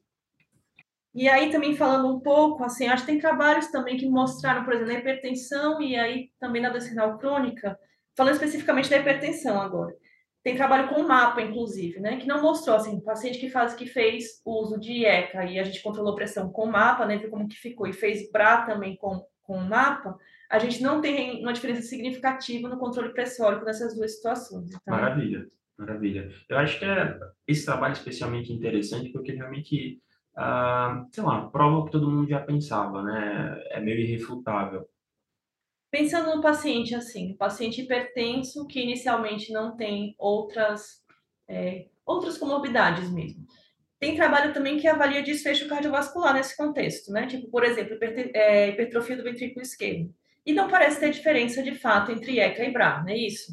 E 1.16 1.30
aí 1.30 1.50
também 1.50 1.74
falando 1.74 2.14
um 2.14 2.20
pouco, 2.20 2.62
assim, 2.62 2.88
acho 2.88 3.06
que 3.06 3.12
tem 3.12 3.18
trabalhos 3.18 3.68
também 3.68 3.96
que 3.96 4.06
mostraram, 4.06 4.64
por 4.64 4.74
exemplo, 4.74 4.90
a 4.90 4.98
hipertensão 4.98 5.80
e 5.80 5.96
aí 5.96 6.28
também 6.38 6.60
na 6.60 6.68
doença 6.68 6.90
renal 6.90 7.16
crônica, 7.16 7.78
falando 8.14 8.34
especificamente 8.34 8.90
da 8.90 8.98
hipertensão 8.98 9.58
agora. 9.58 9.96
Tem 10.44 10.54
trabalho 10.54 10.90
com 10.90 11.02
mapa, 11.04 11.40
inclusive, 11.40 12.00
né, 12.00 12.18
que 12.18 12.26
não 12.26 12.42
mostrou, 12.42 12.76
assim, 12.76 13.00
paciente 13.00 13.38
que 13.38 13.48
faz 13.48 13.72
que 13.72 13.86
fez 13.86 14.42
uso 14.44 14.78
de 14.78 14.92
IECA 14.92 15.46
e 15.46 15.58
a 15.58 15.64
gente 15.64 15.82
controlou 15.82 16.14
pressão 16.14 16.50
com 16.50 16.66
mapa, 16.66 17.06
né, 17.06 17.16
viu 17.16 17.30
como 17.30 17.48
que 17.48 17.56
ficou, 17.56 17.86
e 17.86 17.94
fez 17.94 18.30
BRA 18.30 18.66
também 18.66 18.94
com, 18.96 19.24
com 19.42 19.56
mapa, 19.56 20.18
a 20.50 20.58
gente 20.58 20.82
não 20.82 21.00
tem 21.00 21.40
uma 21.40 21.54
diferença 21.54 21.80
significativa 21.80 22.68
no 22.68 22.78
controle 22.78 23.14
pressórico 23.14 23.64
nessas 23.64 23.96
duas 23.96 24.16
situações. 24.16 24.68
Então... 24.68 24.94
Maravilha, 24.94 25.46
maravilha. 25.78 26.28
Eu 26.46 26.58
acho 26.58 26.78
que 26.78 26.84
é 26.84 27.18
esse 27.48 27.64
trabalho 27.64 27.94
especialmente 27.94 28.52
interessante 28.52 29.08
porque 29.08 29.32
realmente 29.32 29.98
ah, 30.36 31.06
sei 31.10 31.24
lá, 31.24 31.48
prova 31.48 31.78
o 31.78 31.84
que 31.86 31.92
todo 31.92 32.10
mundo 32.10 32.28
já 32.28 32.40
pensava, 32.40 33.02
né? 33.02 33.58
É 33.70 33.80
meio 33.80 33.98
irrefutável. 34.00 34.86
Pensando 35.90 36.36
no 36.36 36.42
paciente 36.42 36.94
assim, 36.94 37.34
paciente 37.36 37.80
hipertenso 37.80 38.66
que 38.66 38.80
inicialmente 38.80 39.50
não 39.52 39.76
tem 39.76 40.14
outras, 40.18 41.02
é, 41.48 41.86
outras 42.04 42.36
comorbidades 42.36 43.10
mesmo. 43.10 43.46
Tem 43.98 44.14
trabalho 44.14 44.52
também 44.52 44.78
que 44.78 44.86
avalia 44.86 45.22
desfecho 45.22 45.68
cardiovascular 45.68 46.34
nesse 46.34 46.54
contexto, 46.54 47.10
né? 47.10 47.26
Tipo, 47.26 47.48
por 47.48 47.64
exemplo, 47.64 47.96
é, 48.34 48.68
hipertrofia 48.68 49.16
do 49.16 49.22
ventrículo 49.22 49.62
esquerdo. 49.62 50.14
E 50.44 50.52
não 50.52 50.68
parece 50.68 51.00
ter 51.00 51.10
diferença 51.10 51.62
de 51.62 51.74
fato 51.74 52.12
entre 52.12 52.38
ECA 52.38 52.62
e 52.62 52.72
BRA, 52.72 53.02
não 53.02 53.08
é 53.08 53.16
isso? 53.16 53.52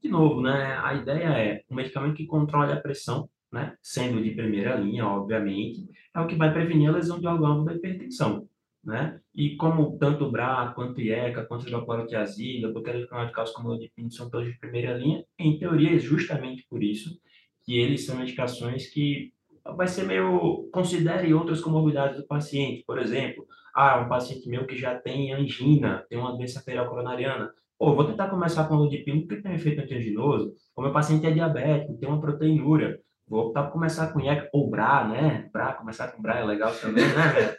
De 0.00 0.08
novo, 0.08 0.40
né? 0.40 0.80
A 0.82 0.94
ideia 0.94 1.26
é 1.26 1.64
um 1.68 1.74
medicamento 1.74 2.14
que 2.14 2.24
controle 2.24 2.72
a 2.72 2.80
pressão, 2.80 3.28
né? 3.52 3.76
Sendo 3.82 4.22
de 4.22 4.30
primeira 4.30 4.76
linha, 4.76 5.06
obviamente, 5.06 5.88
é 6.14 6.20
o 6.20 6.26
que 6.26 6.36
vai 6.36 6.52
prevenir 6.52 6.88
a 6.88 6.92
lesão 6.92 7.20
de 7.20 7.26
órgão 7.26 7.64
da 7.64 7.74
hipertensão 7.74 8.48
né? 8.82 9.20
E 9.34 9.56
como 9.56 9.98
tanto 9.98 10.24
o 10.24 10.30
BRA, 10.30 10.72
quanto 10.74 11.00
IECA, 11.00 11.44
quanto 11.44 11.66
hidroclorotiazida, 11.66 12.72
bloqueador 12.72 13.26
de 13.26 13.32
cálcio 13.32 13.54
como 13.54 13.70
o 13.70 14.10
são 14.10 14.30
todos 14.30 14.48
de 14.48 14.58
primeira 14.58 14.96
linha, 14.96 15.24
em 15.38 15.58
teoria 15.58 15.94
é 15.94 15.98
justamente 15.98 16.66
por 16.68 16.82
isso 16.82 17.20
que 17.62 17.78
eles 17.78 18.06
são 18.06 18.16
medicações 18.16 18.86
que 18.86 19.32
vai 19.76 19.86
ser 19.86 20.04
meio 20.04 20.68
considere 20.72 21.32
outras 21.34 21.60
comorbidades 21.60 22.16
do 22.16 22.26
paciente, 22.26 22.82
por 22.86 22.98
exemplo, 22.98 23.46
ah, 23.74 24.00
um 24.00 24.08
paciente 24.08 24.48
meu 24.48 24.66
que 24.66 24.76
já 24.76 24.98
tem 24.98 25.34
angina, 25.34 26.04
tem 26.08 26.18
uma 26.18 26.34
doença 26.34 26.58
arterial 26.58 26.88
coronariana, 26.88 27.52
pô, 27.78 27.94
vou 27.94 28.06
tentar 28.06 28.30
começar 28.30 28.66
com 28.66 28.74
o 28.74 28.78
lodipino 28.78 29.20
porque 29.20 29.42
tem 29.42 29.52
um 29.52 29.54
efeito 29.54 29.82
antianginoso, 29.82 30.54
o 30.74 30.82
meu 30.82 30.92
paciente 30.92 31.26
é 31.26 31.30
diabético, 31.30 31.98
tem 31.98 32.08
uma 32.08 32.20
proteinúria, 32.20 32.98
vou 33.30 33.46
optar 33.46 33.62
por 33.62 33.72
começar 33.72 34.12
com 34.12 34.20
IECA 34.20 34.50
ou 34.52 34.68
BRA, 34.68 35.06
né? 35.06 35.48
BRA, 35.52 35.74
começar 35.74 36.08
com 36.08 36.20
BRA 36.20 36.40
é 36.40 36.44
legal 36.44 36.74
também, 36.74 37.04
né, 37.04 37.54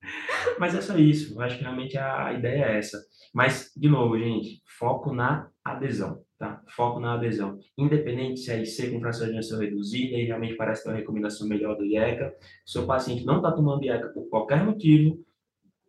Mas 0.58 0.74
é 0.74 0.80
só 0.80 0.96
isso. 0.96 1.34
Eu 1.34 1.40
acho 1.40 1.58
que 1.58 1.64
realmente 1.64 1.98
a 1.98 2.32
ideia 2.32 2.64
é 2.66 2.78
essa. 2.78 3.02
Mas, 3.32 3.72
de 3.76 3.88
novo, 3.88 4.16
gente, 4.16 4.62
foco 4.78 5.12
na 5.12 5.48
adesão, 5.64 6.22
tá? 6.38 6.62
Foco 6.68 7.00
na 7.00 7.14
adesão. 7.14 7.58
Independente 7.76 8.38
se 8.40 8.52
é 8.52 8.62
IC 8.62 8.92
com 8.92 9.00
fração 9.00 9.28
de 9.28 9.38
ação 9.38 9.58
reduzida 9.58 10.16
e 10.16 10.26
realmente 10.26 10.54
parece 10.54 10.84
ter 10.84 10.90
uma 10.90 10.96
recomendação 10.96 11.48
melhor 11.48 11.76
do 11.76 11.84
IECA, 11.84 12.32
se 12.64 12.78
o 12.78 12.86
paciente 12.86 13.24
não 13.24 13.38
está 13.38 13.50
tomando 13.50 13.82
IECA 13.82 14.08
por 14.08 14.28
qualquer 14.28 14.62
motivo, 14.62 15.18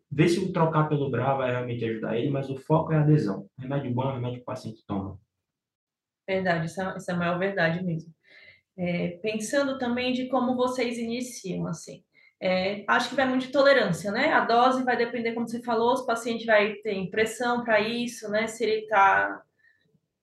vê 0.10 0.28
se 0.28 0.40
o 0.40 0.52
trocar 0.52 0.90
pelo 0.90 1.12
BRA 1.12 1.36
vai 1.36 1.52
realmente 1.52 1.86
ajudar 1.86 2.18
ele, 2.18 2.32
mas 2.32 2.50
o 2.50 2.56
foco 2.56 2.94
é 2.94 2.98
a 2.98 3.02
adesão. 3.02 3.48
Remédio 3.60 3.94
bom 3.94 4.10
é 4.10 4.14
remédio 4.16 4.38
que 4.38 4.44
o 4.44 4.46
paciente 4.46 4.84
toma. 4.88 5.20
Verdade, 6.28 6.66
isso 6.66 6.82
é, 6.82 6.98
isso 6.98 7.12
é 7.12 7.14
a 7.14 7.18
maior 7.18 7.38
verdade 7.38 7.84
mesmo. 7.84 8.12
É, 8.78 9.20
pensando 9.22 9.78
também 9.78 10.12
de 10.12 10.28
como 10.28 10.56
vocês 10.56 10.98
iniciam, 10.98 11.66
assim. 11.68 12.04
É, 12.42 12.84
acho 12.88 13.10
que 13.10 13.16
vai 13.16 13.28
muito 13.28 13.48
de 13.48 13.52
tolerância, 13.52 14.12
né? 14.12 14.34
A 14.34 14.42
dose 14.42 14.84
vai 14.84 14.98
depender, 14.98 15.34
como 15.34 15.48
você 15.48 15.62
falou, 15.62 15.96
se 15.96 16.04
o 16.04 16.06
paciente 16.06 16.46
vai 16.46 16.74
ter 16.76 16.94
impressão 16.94 17.64
para 17.64 17.80
isso, 17.80 18.30
né? 18.30 18.48
Se 18.48 18.64
ele 18.64 18.88
tá. 18.88 19.42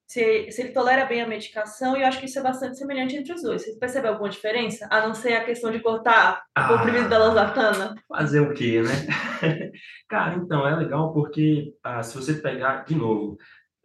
Se, 0.07 0.51
se, 0.53 0.61
ele 0.61 0.73
tolera 0.73 1.07
bem 1.07 1.23
a 1.23 1.27
medicação, 1.27 1.97
e 1.97 2.03
eu 2.03 2.07
acho 2.07 2.21
que 2.21 2.27
isso 2.27 2.39
é 2.39 2.43
bastante 2.43 2.77
semelhante 2.77 3.17
entre 3.17 3.33
os 3.33 3.43
dois. 3.43 3.65
Você 3.65 3.79
percebeu 3.79 4.11
alguma 4.13 4.29
diferença? 4.29 4.87
A 4.91 5.07
não 5.07 5.15
ser 5.15 5.33
a 5.33 5.45
questão 5.45 5.71
de 5.71 5.81
cortar 5.81 6.45
ah, 6.55 6.67
o 6.67 6.77
comprimido 6.77 7.09
da 7.09 7.17
losartana? 7.17 7.95
Fazer 8.07 8.41
o 8.41 8.53
quê, 8.53 8.83
né? 8.83 8.93
Cara, 10.07 10.35
então, 10.35 10.69
é 10.69 10.77
legal 10.77 11.15
porque 11.15 11.75
ah, 11.83 12.03
se 12.03 12.15
você 12.15 12.35
pegar, 12.35 12.85
de 12.85 12.95
novo, 12.95 13.39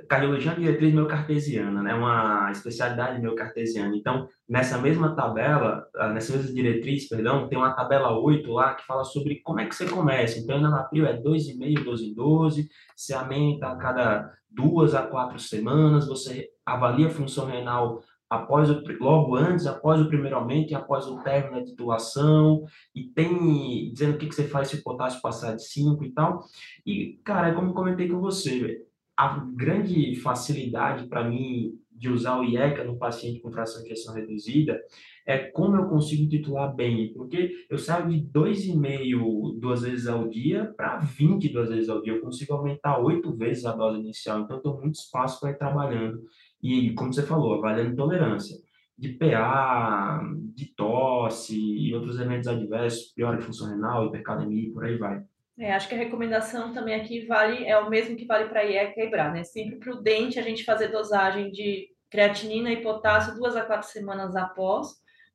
cardiologia 0.07 0.53
diretriz 0.53 0.93
meio 0.93 1.07
cartesiana, 1.07 1.81
né? 1.81 1.93
Uma 1.93 2.51
especialidade 2.51 3.19
meio 3.19 3.35
cartesiana. 3.35 3.95
Então, 3.95 4.27
nessa 4.47 4.77
mesma 4.77 5.15
tabela, 5.15 5.87
ah, 5.95 6.09
nessa 6.09 6.33
mesma 6.33 6.53
diretriz, 6.53 7.07
perdão, 7.09 7.47
tem 7.47 7.57
uma 7.57 7.73
tabela 7.73 8.17
8 8.17 8.51
lá 8.51 8.75
que 8.75 8.85
fala 8.85 9.03
sobre 9.03 9.41
como 9.43 9.59
é 9.59 9.65
que 9.65 9.75
você 9.75 9.87
começa. 9.87 10.39
Então, 10.39 10.59
na 10.59 10.67
Enalapril 10.67 11.05
é 11.05 11.19
2,5, 11.19 11.83
12 11.83 12.05
em 12.05 12.13
12, 12.13 12.69
se 12.95 13.13
aumenta 13.13 13.67
a 13.67 13.75
cada 13.75 14.33
duas 14.49 14.95
a 14.95 15.03
quatro 15.03 15.37
semanas, 15.39 16.07
você 16.07 16.49
avalia 16.65 17.07
a 17.07 17.11
função 17.11 17.45
renal 17.45 18.01
após 18.29 18.69
o, 18.69 18.81
logo 18.99 19.35
antes, 19.35 19.65
após 19.65 20.01
o 20.01 20.07
primeiro 20.07 20.35
aumento 20.35 20.71
e 20.71 20.75
após 20.75 21.05
o 21.07 21.21
término 21.21 21.59
da 21.59 21.65
titulação, 21.65 22.65
e 22.93 23.03
tem 23.03 23.91
dizendo 23.91 24.15
o 24.15 24.17
que, 24.17 24.27
que 24.27 24.35
você 24.35 24.47
faz 24.47 24.67
se 24.67 24.77
o 24.77 24.83
potássio 24.83 25.21
passar 25.21 25.55
de 25.55 25.63
5 25.63 26.03
e 26.03 26.11
tal. 26.11 26.43
E, 26.85 27.19
cara, 27.23 27.49
é 27.49 27.53
como 27.53 27.73
comentei 27.73 28.07
com 28.09 28.19
você, 28.19 28.85
a 29.17 29.43
grande 29.55 30.15
facilidade 30.15 31.07
para 31.07 31.27
mim 31.27 31.73
de 31.91 32.09
usar 32.09 32.39
o 32.39 32.43
IECA 32.43 32.83
no 32.83 32.97
paciente 32.97 33.39
com 33.41 33.51
fração 33.51 33.81
de 33.81 33.91
ejeção 33.91 34.13
reduzida 34.13 34.79
é 35.25 35.39
como 35.39 35.75
eu 35.75 35.89
consigo 35.89 36.29
titular 36.29 36.73
bem, 36.73 37.11
porque 37.13 37.65
eu 37.69 37.77
saio 37.77 38.07
de 38.07 38.21
2,5 38.31 39.59
duas 39.59 39.81
vezes 39.81 40.07
ao 40.07 40.29
dia 40.29 40.71
para 40.77 40.99
20 40.99 41.49
duas 41.49 41.69
vezes 41.69 41.89
ao 41.89 42.01
dia, 42.01 42.13
eu 42.13 42.21
consigo 42.21 42.53
aumentar 42.53 42.99
oito 42.99 43.35
vezes 43.35 43.65
a 43.65 43.75
dose 43.75 43.99
inicial, 43.99 44.41
então 44.41 44.57
eu 44.57 44.61
tenho 44.61 44.79
muito 44.79 44.95
espaço 44.95 45.39
para 45.39 45.49
ir 45.51 45.57
trabalhando. 45.57 46.21
E, 46.61 46.93
como 46.93 47.11
você 47.11 47.23
falou, 47.23 47.55
avaliando 47.55 47.95
tolerância 47.95 48.57
de 48.97 49.09
PA, 49.09 50.21
de 50.55 50.73
tosse 50.75 51.59
e 51.59 51.93
outros 51.93 52.17
elementos 52.17 52.47
adversos, 52.47 53.11
pior 53.13 53.37
de 53.37 53.43
função 53.43 53.67
renal, 53.67 54.07
hipercalemia 54.07 54.69
e 54.69 54.71
por 54.71 54.85
aí 54.85 54.97
vai. 54.97 55.23
É, 55.59 55.73
acho 55.73 55.89
que 55.89 55.95
a 55.95 55.97
recomendação 55.97 56.71
também 56.71 56.93
aqui 56.93 57.25
vale 57.25 57.65
é 57.65 57.77
o 57.77 57.89
mesmo 57.89 58.15
que 58.15 58.25
vale 58.25 58.47
para 58.47 58.63
IECA 58.63 59.01
e 59.01 59.09
BRA, 59.09 59.31
né? 59.31 59.43
Sempre 59.43 59.77
prudente 59.77 60.37
a 60.37 60.43
gente 60.43 60.63
fazer 60.63 60.89
dosagem 60.89 61.51
de 61.51 61.87
creatinina 62.11 62.71
e 62.71 62.83
potássio 62.83 63.33
duas 63.33 63.55
a 63.55 63.65
quatro 63.65 63.87
semanas 63.87 64.35
após. 64.35 64.87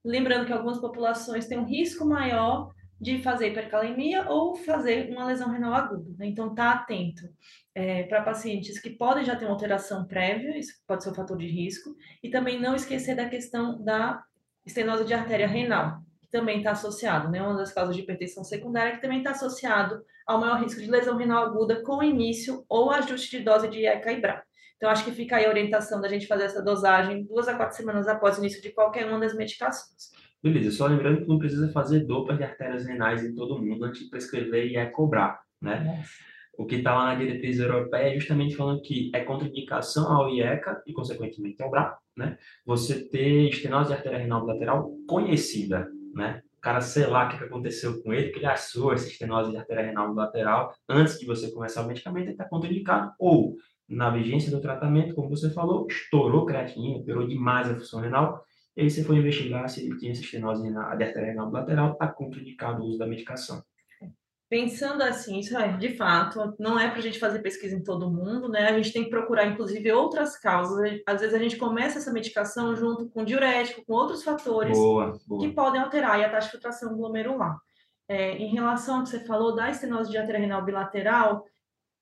Lembrando 0.04 0.46
que 0.46 0.52
algumas 0.52 0.80
populações 0.80 1.46
têm 1.46 1.58
um 1.58 1.66
risco 1.66 2.04
maior 2.04 2.72
de 3.00 3.20
fazer 3.20 3.48
hipercalemia 3.48 4.30
ou 4.30 4.54
fazer 4.54 5.10
uma 5.10 5.26
lesão 5.26 5.50
renal 5.50 5.74
aguda. 5.74 6.14
Né? 6.16 6.26
Então, 6.26 6.54
tá 6.54 6.70
atento 6.70 7.22
é, 7.74 8.04
para 8.04 8.22
pacientes 8.22 8.78
que 8.78 8.90
podem 8.90 9.24
já 9.24 9.34
ter 9.34 9.44
uma 9.44 9.54
alteração 9.54 10.06
prévia, 10.06 10.56
isso 10.56 10.74
pode 10.86 11.02
ser 11.02 11.10
um 11.10 11.14
fator 11.14 11.36
de 11.36 11.48
risco, 11.48 11.96
e 12.22 12.30
também 12.30 12.60
não 12.60 12.76
esquecer 12.76 13.16
da 13.16 13.28
questão 13.28 13.82
da 13.82 14.22
estenose 14.64 15.04
de 15.04 15.12
artéria 15.14 15.48
renal, 15.48 16.00
também 16.32 16.58
está 16.58 16.72
associado, 16.72 17.30
né? 17.30 17.42
Uma 17.42 17.56
das 17.56 17.72
causas 17.72 17.94
de 17.94 18.02
hipertensão 18.02 18.42
secundária 18.42 18.94
que 18.94 19.02
também 19.02 19.18
está 19.18 19.30
associado 19.30 20.02
ao 20.26 20.40
maior 20.40 20.60
risco 20.60 20.80
de 20.80 20.90
lesão 20.90 21.16
renal 21.16 21.44
aguda 21.44 21.82
com 21.82 22.02
início 22.02 22.64
ou 22.68 22.90
ajuste 22.90 23.38
de 23.38 23.44
dose 23.44 23.68
de 23.68 23.84
ECA 23.84 24.12
e 24.12 24.20
BRA. 24.20 24.42
Então, 24.76 24.90
acho 24.90 25.04
que 25.04 25.12
fica 25.12 25.36
aí 25.36 25.44
a 25.44 25.48
orientação 25.48 26.00
da 26.00 26.08
gente 26.08 26.26
fazer 26.26 26.44
essa 26.44 26.60
dosagem 26.60 27.24
duas 27.24 27.46
a 27.46 27.54
quatro 27.54 27.76
semanas 27.76 28.08
após 28.08 28.36
o 28.36 28.40
início 28.40 28.60
de 28.60 28.70
qualquer 28.70 29.06
uma 29.06 29.20
das 29.20 29.36
medicações. 29.36 30.10
Beleza, 30.42 30.72
só 30.72 30.86
lembrando 30.86 31.20
que 31.20 31.28
não 31.28 31.38
precisa 31.38 31.70
fazer 31.70 32.00
dopa 32.00 32.34
de 32.34 32.42
artérias 32.42 32.84
renais 32.84 33.24
em 33.24 33.32
todo 33.32 33.62
mundo 33.62 33.84
antes 33.84 34.00
de 34.00 34.10
prescrever 34.10 34.66
e 34.66 34.76
é 34.76 34.86
cobrar, 34.86 35.40
né? 35.60 35.84
Nossa. 35.84 36.10
O 36.58 36.66
que 36.66 36.76
está 36.76 36.94
lá 36.94 37.06
na 37.06 37.14
diretriz 37.14 37.58
europeia 37.58 38.14
é 38.14 38.18
justamente 38.18 38.56
falando 38.56 38.82
que 38.82 39.10
é 39.14 39.20
contraindicação 39.20 40.12
ao 40.12 40.28
IECA 40.28 40.82
e, 40.86 40.92
consequentemente, 40.92 41.62
ao 41.62 41.70
BRA, 41.70 41.96
né? 42.16 42.36
Você 42.66 43.08
ter 43.08 43.48
estenose 43.48 43.88
de 43.88 43.94
artéria 43.94 44.18
renal 44.18 44.44
lateral 44.44 44.90
conhecida, 45.06 45.88
né? 46.14 46.42
cara, 46.62 46.80
sei 46.80 47.06
lá 47.06 47.26
o 47.26 47.28
que 47.28 47.44
aconteceu 47.44 48.00
com 48.02 48.14
ele, 48.14 48.30
que 48.30 48.38
ele 48.38 48.46
achou 48.46 48.92
essa 48.92 49.08
estenose 49.08 49.50
de 49.50 49.56
artéria 49.56 49.84
renal 49.84 50.14
lateral 50.14 50.72
antes 50.88 51.18
de 51.18 51.26
você 51.26 51.50
começar 51.50 51.82
o 51.82 51.88
medicamento, 51.88 52.26
ele 52.26 52.32
está 52.32 52.44
contraindicado. 52.44 53.12
Ou, 53.18 53.56
na 53.88 54.10
vigência 54.10 54.50
do 54.50 54.60
tratamento, 54.60 55.14
como 55.14 55.28
você 55.28 55.50
falou, 55.50 55.86
estourou 55.90 56.46
creatinina, 56.46 57.02
piorou 57.04 57.26
demais 57.26 57.68
a 57.68 57.74
função 57.74 58.00
renal, 58.00 58.44
e 58.76 58.82
aí 58.82 58.90
você 58.90 59.02
foi 59.02 59.16
investigar 59.16 59.68
se 59.68 59.84
ele 59.84 59.98
tinha 59.98 60.12
essa 60.12 60.22
estenose 60.22 60.62
de 60.62 60.76
artéria 60.78 61.30
renal 61.30 61.50
lateral, 61.50 61.92
está 61.92 62.06
contraindicado 62.06 62.82
o 62.82 62.86
uso 62.86 62.98
da 62.98 63.06
medicação 63.06 63.62
pensando 64.52 65.02
assim, 65.02 65.38
isso 65.38 65.56
é, 65.56 65.78
de 65.78 65.96
fato, 65.96 66.54
não 66.58 66.78
é 66.78 66.90
para 66.90 66.98
a 66.98 67.02
gente 67.02 67.18
fazer 67.18 67.38
pesquisa 67.38 67.74
em 67.74 67.82
todo 67.82 68.10
mundo, 68.10 68.50
né? 68.50 68.68
A 68.68 68.74
gente 68.74 68.92
tem 68.92 69.04
que 69.04 69.08
procurar, 69.08 69.46
inclusive, 69.46 69.90
outras 69.90 70.38
causas. 70.38 71.00
Às 71.06 71.22
vezes 71.22 71.34
a 71.34 71.38
gente 71.38 71.56
começa 71.56 71.96
essa 71.96 72.12
medicação 72.12 72.76
junto 72.76 73.08
com 73.08 73.24
diurético, 73.24 73.82
com 73.86 73.94
outros 73.94 74.22
fatores 74.22 74.76
boa, 74.76 75.18
boa. 75.26 75.40
que 75.40 75.54
podem 75.54 75.80
alterar 75.80 76.20
a 76.20 76.28
taxa 76.28 76.48
de 76.48 76.50
filtração 76.50 76.94
glomerular. 76.94 77.56
É, 78.06 78.36
em 78.36 78.52
relação 78.52 78.96
ao 78.96 79.04
que 79.04 79.08
você 79.08 79.20
falou 79.20 79.54
da 79.54 79.70
estenose 79.70 80.10
de 80.10 80.18
artéria 80.18 80.42
renal 80.42 80.62
bilateral, 80.62 81.46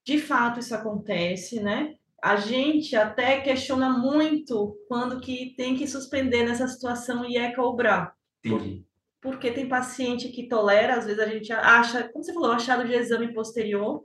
de 0.05 0.19
fato 0.19 0.59
isso 0.59 0.75
acontece, 0.75 1.61
né? 1.61 1.95
A 2.21 2.35
gente 2.35 2.97
até 2.97 3.41
questiona 3.43 3.91
muito 3.91 4.77
quando 4.89 5.21
que 5.21 5.55
tem 5.57 5.77
que 5.77 5.87
suspender 5.87 6.43
nessa 6.43 6.67
situação 6.67 7.25
IECA 7.25 7.63
ou 7.63 7.77
BRA. 7.77 8.13
Entendi 8.45 8.90
porque 9.21 9.51
tem 9.51 9.69
paciente 9.69 10.29
que 10.29 10.49
tolera, 10.49 10.97
às 10.97 11.05
vezes 11.05 11.21
a 11.21 11.27
gente 11.27 11.53
acha, 11.53 12.09
como 12.09 12.25
você 12.25 12.33
falou, 12.33 12.53
achado 12.53 12.87
de 12.87 12.95
exame 12.95 13.33
posterior, 13.35 14.03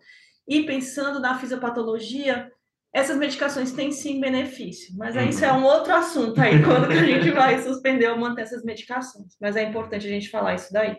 e 0.47 0.63
pensando 0.63 1.19
na 1.19 1.37
fisiopatologia, 1.39 2.51
essas 2.93 3.17
medicações 3.17 3.71
têm 3.71 3.91
sim 3.91 4.21
benefício, 4.21 4.95
mas 4.97 5.15
uhum. 5.15 5.23
isso 5.23 5.43
é 5.43 5.51
um 5.51 5.63
outro 5.63 5.93
assunto 5.93 6.39
aí, 6.39 6.63
quando 6.63 6.87
que 6.87 6.93
a 6.93 7.03
gente 7.05 7.29
vai 7.31 7.59
suspender 7.61 8.09
ou 8.09 8.17
manter 8.17 8.43
essas 8.43 8.63
medicações. 8.63 9.35
Mas 9.39 9.55
é 9.55 9.63
importante 9.63 10.07
a 10.07 10.09
gente 10.09 10.29
falar 10.29 10.55
isso 10.55 10.71
daí. 10.71 10.97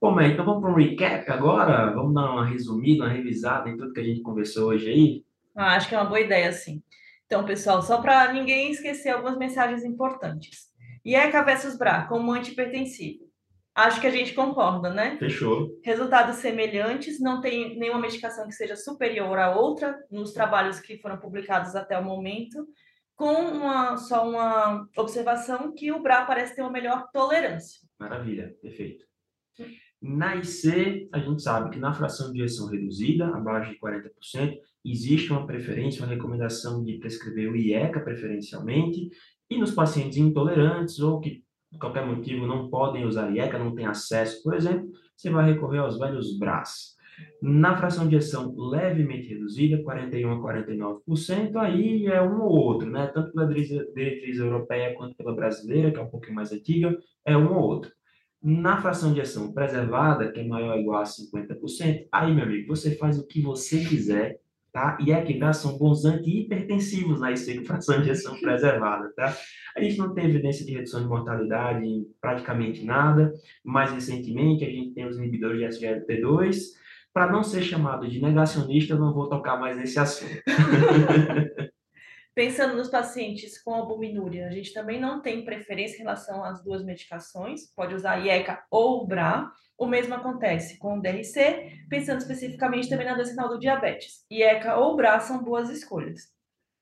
Bom, 0.00 0.12
mas 0.12 0.30
então 0.30 0.44
vamos 0.44 0.62
para 0.62 0.70
um 0.70 0.76
recap 0.76 1.28
agora? 1.28 1.92
Vamos 1.92 2.14
dar 2.14 2.30
uma 2.30 2.46
resumida, 2.46 3.04
uma 3.04 3.12
revisada 3.12 3.68
em 3.68 3.76
tudo 3.76 3.92
que 3.92 3.98
a 3.98 4.04
gente 4.04 4.22
conversou 4.22 4.68
hoje 4.68 4.88
aí? 4.88 5.24
Ah, 5.56 5.74
acho 5.74 5.88
que 5.88 5.94
é 5.96 5.98
uma 5.98 6.06
boa 6.06 6.20
ideia, 6.20 6.52
sim. 6.52 6.80
Então, 7.26 7.44
pessoal, 7.44 7.82
só 7.82 8.00
para 8.00 8.32
ninguém 8.32 8.70
esquecer 8.70 9.10
algumas 9.10 9.36
mensagens 9.36 9.84
importantes. 9.84 10.68
IECA 11.04 11.42
versus 11.42 11.76
BRA, 11.76 12.06
como 12.06 12.32
antihipertensivo. 12.32 13.27
Acho 13.78 14.00
que 14.00 14.08
a 14.08 14.10
gente 14.10 14.34
concorda, 14.34 14.92
né? 14.92 15.16
Fechou. 15.18 15.70
Resultados 15.84 16.38
semelhantes, 16.38 17.20
não 17.20 17.40
tem 17.40 17.78
nenhuma 17.78 18.00
medicação 18.00 18.44
que 18.48 18.52
seja 18.52 18.74
superior 18.74 19.38
à 19.38 19.56
outra 19.56 19.96
nos 20.10 20.32
trabalhos 20.32 20.80
que 20.80 20.98
foram 20.98 21.16
publicados 21.16 21.76
até 21.76 21.96
o 21.96 22.04
momento. 22.04 22.66
com 23.14 23.34
uma, 23.34 23.96
só 23.96 24.28
uma 24.28 24.84
observação 24.96 25.72
que 25.72 25.92
o 25.92 26.02
BRA 26.02 26.24
parece 26.24 26.56
ter 26.56 26.62
uma 26.62 26.72
melhor 26.72 27.08
tolerância. 27.12 27.80
Maravilha, 28.00 28.52
perfeito. 28.60 29.04
Na 30.02 30.34
IC, 30.34 31.08
a 31.12 31.20
gente 31.20 31.40
sabe 31.40 31.70
que 31.70 31.78
na 31.78 31.92
fração 31.92 32.32
de 32.32 32.38
injeção 32.38 32.68
reduzida, 32.68 33.26
abaixo 33.28 33.72
de 33.72 33.78
40%, 33.78 34.56
existe 34.84 35.30
uma 35.30 35.46
preferência, 35.46 36.02
uma 36.02 36.12
recomendação 36.12 36.82
de 36.82 36.98
prescrever 36.98 37.50
o 37.50 37.56
IECA 37.56 38.00
preferencialmente, 38.00 39.08
e 39.50 39.56
nos 39.56 39.72
pacientes 39.72 40.18
intolerantes 40.18 40.98
ou 40.98 41.20
que 41.20 41.42
por 41.70 41.78
qualquer 41.78 42.06
motivo 42.06 42.46
não 42.46 42.68
podem 42.68 43.04
usar 43.04 43.30
IECA, 43.30 43.58
não 43.58 43.74
têm 43.74 43.86
acesso, 43.86 44.42
por 44.42 44.54
exemplo, 44.54 44.90
você 45.16 45.30
vai 45.30 45.52
recorrer 45.52 45.78
aos 45.78 45.98
velhos 45.98 46.38
BRAS. 46.38 46.96
Na 47.42 47.76
fração 47.76 48.08
de 48.08 48.16
injeção 48.16 48.54
levemente 48.56 49.28
reduzida, 49.28 49.82
41 49.82 50.32
a 50.32 50.54
49%, 50.54 51.56
aí 51.56 52.06
é 52.06 52.22
um 52.22 52.40
ou 52.42 52.50
outro, 52.50 52.88
né? 52.90 53.08
Tanto 53.08 53.32
pela 53.32 53.52
diretriz 53.52 54.38
europeia 54.38 54.94
quanto 54.94 55.16
pela 55.16 55.34
brasileira, 55.34 55.90
que 55.90 55.98
é 55.98 56.02
um 56.02 56.10
pouquinho 56.10 56.34
mais 56.34 56.52
antiga, 56.52 56.96
é 57.24 57.36
um 57.36 57.52
ou 57.52 57.62
outro. 57.62 57.90
Na 58.40 58.80
fração 58.80 59.12
de 59.12 59.20
ação 59.20 59.52
preservada, 59.52 60.30
que 60.30 60.40
é 60.40 60.46
maior 60.46 60.74
ou 60.74 60.80
igual 60.80 61.00
a 61.00 61.04
50%, 61.04 62.06
aí, 62.12 62.32
meu 62.32 62.44
amigo, 62.44 62.68
você 62.68 62.94
faz 62.94 63.18
o 63.18 63.26
que 63.26 63.42
você 63.42 63.84
quiser, 63.84 64.40
tá? 64.72 64.98
E 65.00 65.12
aqui, 65.12 65.38
tá? 65.38 65.52
São 65.52 65.78
bons 65.78 66.04
antihipertensivos 66.04 67.20
na 67.20 67.32
IC 67.32 67.64
fração 67.64 68.02
de 68.02 68.10
ação 68.10 68.38
preservada, 68.40 69.12
tá? 69.14 69.36
A 69.76 69.82
gente 69.82 69.98
não 69.98 70.14
tem 70.14 70.26
evidência 70.26 70.64
de 70.64 70.72
redução 70.72 71.02
de 71.02 71.08
mortalidade 71.08 71.86
em 71.86 72.06
praticamente 72.20 72.84
nada. 72.84 73.32
Mais 73.64 73.92
recentemente, 73.92 74.64
a 74.64 74.70
gente 74.70 74.94
tem 74.94 75.06
os 75.06 75.16
inibidores 75.16 75.58
de 75.58 75.86
SGLT2. 75.86 76.56
Para 77.12 77.32
não 77.32 77.42
ser 77.42 77.62
chamado 77.62 78.08
de 78.08 78.20
negacionista, 78.20 78.94
eu 78.94 78.98
não 78.98 79.12
vou 79.12 79.28
tocar 79.28 79.58
mais 79.58 79.76
nesse 79.76 79.98
assunto. 79.98 80.42
Pensando 82.38 82.76
nos 82.76 82.88
pacientes 82.88 83.60
com 83.60 83.74
albuminúria, 83.74 84.46
a 84.46 84.50
gente 84.52 84.72
também 84.72 85.00
não 85.00 85.20
tem 85.20 85.44
preferência 85.44 85.96
em 85.96 86.02
relação 86.02 86.44
às 86.44 86.62
duas 86.62 86.84
medicações, 86.84 87.66
pode 87.74 87.96
usar 87.96 88.24
IECA 88.24 88.62
ou 88.70 89.04
BRA. 89.04 89.50
O 89.76 89.88
mesmo 89.88 90.14
acontece 90.14 90.78
com 90.78 90.96
o 90.96 91.02
DRC, 91.02 91.84
pensando 91.90 92.18
especificamente 92.18 92.88
também 92.88 93.06
na 93.06 93.14
doença 93.14 93.32
renal 93.32 93.48
do 93.48 93.58
diabetes. 93.58 94.24
IECA 94.30 94.76
ou 94.76 94.94
BRA 94.94 95.18
são 95.18 95.42
boas 95.42 95.68
escolhas. 95.68 96.32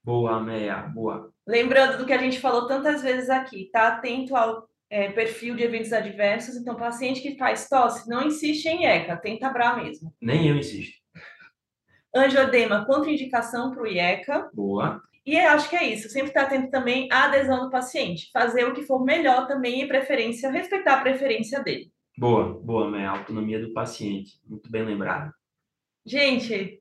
Boa, 0.04 0.38
Meia, 0.42 0.82
boa. 0.88 1.32
Lembrando 1.46 1.96
do 1.96 2.04
que 2.04 2.12
a 2.12 2.18
gente 2.18 2.38
falou 2.38 2.66
tantas 2.66 3.00
vezes 3.00 3.30
aqui, 3.30 3.70
tá 3.72 3.88
atento 3.88 4.36
ao 4.36 4.68
é, 4.90 5.10
perfil 5.10 5.56
de 5.56 5.62
eventos 5.62 5.94
adversos. 5.94 6.54
Então, 6.56 6.76
paciente 6.76 7.22
que 7.22 7.38
faz 7.38 7.66
tosse, 7.66 8.06
não 8.10 8.26
insiste 8.26 8.66
em 8.66 8.82
IECA, 8.82 9.16
tenta 9.16 9.48
BRA 9.48 9.76
mesmo. 9.76 10.14
Nem 10.20 10.48
eu 10.48 10.56
insisto. 10.56 10.98
Angioedema, 12.14 12.84
contraindicação 12.84 13.70
para 13.70 13.82
o 13.82 13.86
IECA. 13.86 14.50
Boa. 14.52 15.00
E 15.26 15.36
acho 15.36 15.68
que 15.68 15.74
é 15.74 15.92
isso, 15.92 16.08
sempre 16.08 16.28
estar 16.28 16.42
atento 16.42 16.70
também 16.70 17.08
à 17.10 17.24
adesão 17.24 17.64
do 17.64 17.70
paciente, 17.70 18.30
fazer 18.32 18.64
o 18.64 18.72
que 18.72 18.82
for 18.82 19.04
melhor 19.04 19.48
também 19.48 19.82
e 19.82 19.88
preferência, 19.88 20.50
respeitar 20.50 20.94
a 20.94 21.00
preferência 21.00 21.60
dele. 21.64 21.90
Boa, 22.16 22.54
boa, 22.62 22.88
né? 22.90 23.06
Autonomia 23.06 23.58
do 23.58 23.72
paciente, 23.72 24.38
muito 24.46 24.70
bem 24.70 24.84
lembrado. 24.84 25.32
Gente, 26.06 26.80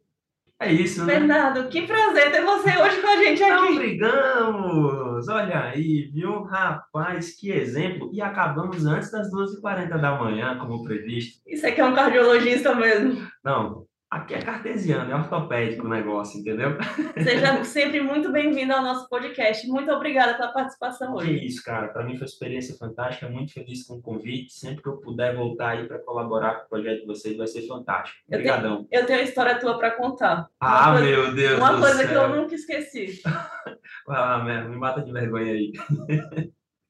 é 0.59 0.71
isso, 0.71 1.03
né? 1.03 1.15
Bernardo, 1.15 1.67
que 1.69 1.81
prazer 1.81 2.31
ter 2.31 2.43
você 2.43 2.69
hoje 2.77 3.01
com 3.01 3.07
a 3.07 3.17
gente 3.17 3.43
aqui. 3.43 3.51
Não 3.51 3.75
brigamos! 3.75 5.27
Olha 5.27 5.63
aí, 5.63 6.11
viu? 6.13 6.43
Rapaz, 6.43 7.35
que 7.35 7.51
exemplo. 7.51 8.09
E 8.13 8.21
acabamos 8.21 8.85
antes 8.85 9.11
das 9.11 9.29
12h40 9.31 9.99
da 9.99 10.15
manhã, 10.17 10.57
como 10.59 10.83
previsto. 10.83 11.41
Isso 11.47 11.65
aqui 11.65 11.81
é 11.81 11.85
um 11.85 11.95
cardiologista 11.95 12.73
mesmo. 12.75 13.27
Não, 13.43 13.85
Aqui 14.15 14.33
é 14.33 14.41
cartesiano, 14.41 15.11
é 15.11 15.15
ortopédico 15.15 15.85
o 15.85 15.89
negócio, 15.89 16.39
entendeu? 16.39 16.77
Seja 17.21 17.61
sempre 17.65 17.99
muito 17.99 18.31
bem-vindo 18.31 18.71
ao 18.71 18.81
nosso 18.81 19.09
podcast. 19.09 19.67
Muito 19.67 19.91
obrigada 19.91 20.35
pela 20.35 20.53
participação 20.53 21.13
hoje. 21.13 21.37
Que 21.37 21.45
isso, 21.45 21.61
cara. 21.61 21.89
Para 21.89 22.05
mim 22.05 22.13
foi 22.13 22.21
uma 22.21 22.25
experiência 22.25 22.77
fantástica. 22.77 23.27
Muito 23.27 23.51
feliz 23.51 23.85
com 23.85 23.95
o 23.95 24.01
convite. 24.01 24.53
Sempre 24.53 24.81
que 24.81 24.87
eu 24.87 25.01
puder 25.01 25.35
voltar 25.35 25.71
aí 25.71 25.85
para 25.85 25.99
colaborar 25.99 26.59
com 26.59 26.65
o 26.65 26.69
projeto 26.69 27.01
de 27.01 27.07
vocês, 27.07 27.35
vai 27.35 27.45
ser 27.45 27.67
fantástico. 27.67 28.17
Obrigadão. 28.29 28.71
Eu 28.71 28.85
tenho, 28.85 29.01
eu 29.01 29.05
tenho 29.05 29.19
uma 29.19 29.25
história 29.25 29.59
tua 29.59 29.77
para 29.77 29.91
contar. 29.91 30.47
Ah, 30.61 30.93
coisa, 30.93 31.05
meu 31.05 31.35
Deus 31.35 31.59
Uma 31.59 31.77
coisa 31.77 31.97
céu. 31.97 32.07
que 32.07 32.13
eu 32.13 32.35
nunca 32.41 32.55
esqueci. 32.55 33.21
ah, 34.07 34.41
me 34.41 34.77
mata 34.77 35.01
de 35.01 35.11
vergonha 35.11 35.51
aí. 35.51 35.73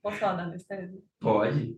Posso 0.04 0.18
falar 0.18 0.46
da? 0.46 0.56
Pode. 1.20 1.76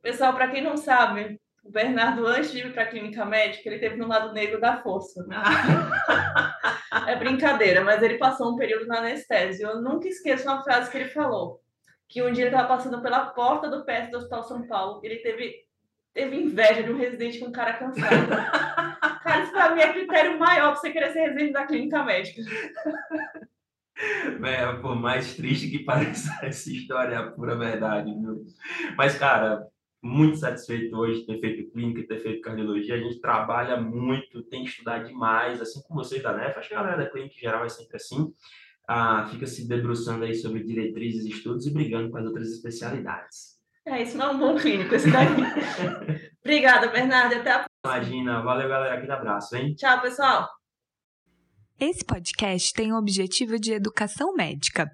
Pessoal, 0.00 0.32
para 0.32 0.48
quem 0.48 0.64
não 0.64 0.78
sabe, 0.78 1.38
o 1.68 1.70
Bernardo, 1.70 2.26
antes 2.26 2.50
de 2.50 2.60
ir 2.60 2.72
para 2.72 2.84
a 2.84 2.86
clínica 2.86 3.24
médica, 3.26 3.68
ele 3.68 3.78
teve 3.78 3.96
no 3.96 4.08
lado 4.08 4.32
negro 4.32 4.58
da 4.58 4.82
força. 4.82 5.24
é 7.06 7.14
brincadeira, 7.14 7.84
mas 7.84 8.02
ele 8.02 8.16
passou 8.16 8.52
um 8.52 8.56
período 8.56 8.86
na 8.86 8.98
anestesia. 8.98 9.66
Eu 9.66 9.82
nunca 9.82 10.08
esqueço 10.08 10.48
uma 10.48 10.62
frase 10.62 10.90
que 10.90 10.96
ele 10.96 11.10
falou: 11.10 11.60
que 12.08 12.22
um 12.22 12.32
dia 12.32 12.44
ele 12.44 12.54
estava 12.54 12.68
passando 12.68 13.02
pela 13.02 13.26
porta 13.26 13.68
do 13.68 13.84
perto 13.84 14.10
do 14.10 14.16
Hospital 14.16 14.42
São 14.44 14.66
Paulo, 14.66 15.00
ele 15.04 15.16
teve, 15.16 15.56
teve 16.14 16.36
inveja 16.36 16.82
de 16.82 16.90
um 16.90 16.96
residente 16.96 17.38
com 17.38 17.46
um 17.46 17.52
cara 17.52 17.74
cansado. 17.74 18.08
cara, 19.22 19.42
isso 19.42 19.52
para 19.52 19.74
mim 19.74 19.82
é 19.82 19.92
critério 19.92 20.38
maior 20.38 20.72
para 20.72 20.80
você 20.80 20.90
querer 20.90 21.12
ser 21.12 21.20
residente 21.20 21.52
da 21.52 21.66
clínica 21.66 22.02
médica. 22.02 22.40
É, 24.42 24.72
por 24.80 24.96
mais 24.96 25.34
triste 25.34 25.68
que 25.68 25.80
pareça 25.84 26.34
essa 26.42 26.70
história, 26.70 27.14
é 27.14 27.18
a 27.18 27.30
pura 27.30 27.56
verdade, 27.56 28.10
viu? 28.14 28.46
Mas, 28.96 29.18
cara, 29.18 29.66
muito 30.02 30.36
satisfeito 30.36 30.96
hoje 30.96 31.20
de 31.20 31.26
ter 31.26 31.40
feito 31.40 31.70
clínica, 31.72 32.06
ter 32.06 32.20
feito 32.20 32.40
cardiologia. 32.40 32.94
A 32.94 32.98
gente 32.98 33.20
trabalha 33.20 33.80
muito, 33.80 34.42
tem 34.44 34.62
que 34.62 34.70
estudar 34.70 34.98
demais, 34.98 35.60
assim 35.60 35.82
como 35.82 36.02
vocês 36.02 36.22
da 36.22 36.36
NEF. 36.36 36.58
Acho 36.58 36.68
que 36.68 36.74
a 36.74 36.82
galera 36.82 37.04
da 37.04 37.10
clínica 37.10 37.34
em 37.34 37.40
geral 37.40 37.64
é 37.64 37.68
sempre 37.68 37.96
assim. 37.96 38.32
Ah, 38.88 39.26
fica 39.30 39.46
se 39.46 39.68
debruçando 39.68 40.24
aí 40.24 40.34
sobre 40.34 40.62
diretrizes, 40.62 41.26
estudos 41.26 41.66
e 41.66 41.72
brigando 41.72 42.10
com 42.10 42.16
as 42.16 42.24
outras 42.24 42.48
especialidades. 42.50 43.58
É, 43.84 44.02
isso 44.02 44.16
não 44.16 44.26
é 44.26 44.30
um 44.30 44.38
bom 44.38 44.56
clínico, 44.56 44.94
esse 44.94 45.10
daqui. 45.10 45.42
Obrigada, 46.44 46.88
Bernardo. 46.88 47.34
Até 47.34 47.50
a 47.50 47.64
próxima. 47.64 47.68
Imagina. 47.84 48.42
Valeu, 48.42 48.68
galera. 48.68 48.94
Aquele 48.94 49.12
abraço, 49.12 49.56
hein? 49.56 49.74
Tchau, 49.74 50.00
pessoal. 50.00 50.48
Esse 51.80 52.04
podcast 52.04 52.72
tem 52.72 52.92
o 52.92 52.98
objetivo 52.98 53.58
de 53.58 53.72
educação 53.72 54.34
médica. 54.34 54.90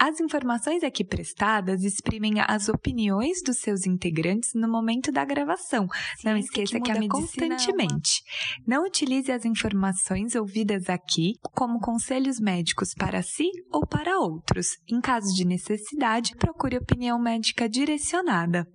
As 0.00 0.20
informações 0.20 0.84
aqui 0.84 1.04
prestadas 1.04 1.82
exprimem 1.82 2.34
as 2.46 2.68
opiniões 2.68 3.42
dos 3.44 3.58
seus 3.58 3.84
integrantes 3.84 4.50
no 4.54 4.68
momento 4.68 5.10
da 5.10 5.24
gravação. 5.24 5.88
Não 6.24 6.36
esqueça 6.36 6.78
que, 6.78 6.82
que 6.82 6.90
a 6.92 7.00
medicina 7.00 7.56
constantemente. 7.56 8.22
É 8.24 8.60
uma... 8.60 8.78
Não 8.78 8.86
utilize 8.86 9.32
as 9.32 9.44
informações 9.44 10.36
ouvidas 10.36 10.88
aqui 10.88 11.32
como 11.42 11.80
conselhos 11.80 12.38
médicos 12.38 12.94
para 12.94 13.22
si 13.22 13.50
ou 13.72 13.84
para 13.84 14.20
outros. 14.20 14.76
Em 14.88 15.00
caso 15.00 15.34
de 15.34 15.44
necessidade, 15.44 16.36
procure 16.36 16.76
opinião 16.76 17.18
médica 17.18 17.68
direcionada. 17.68 18.66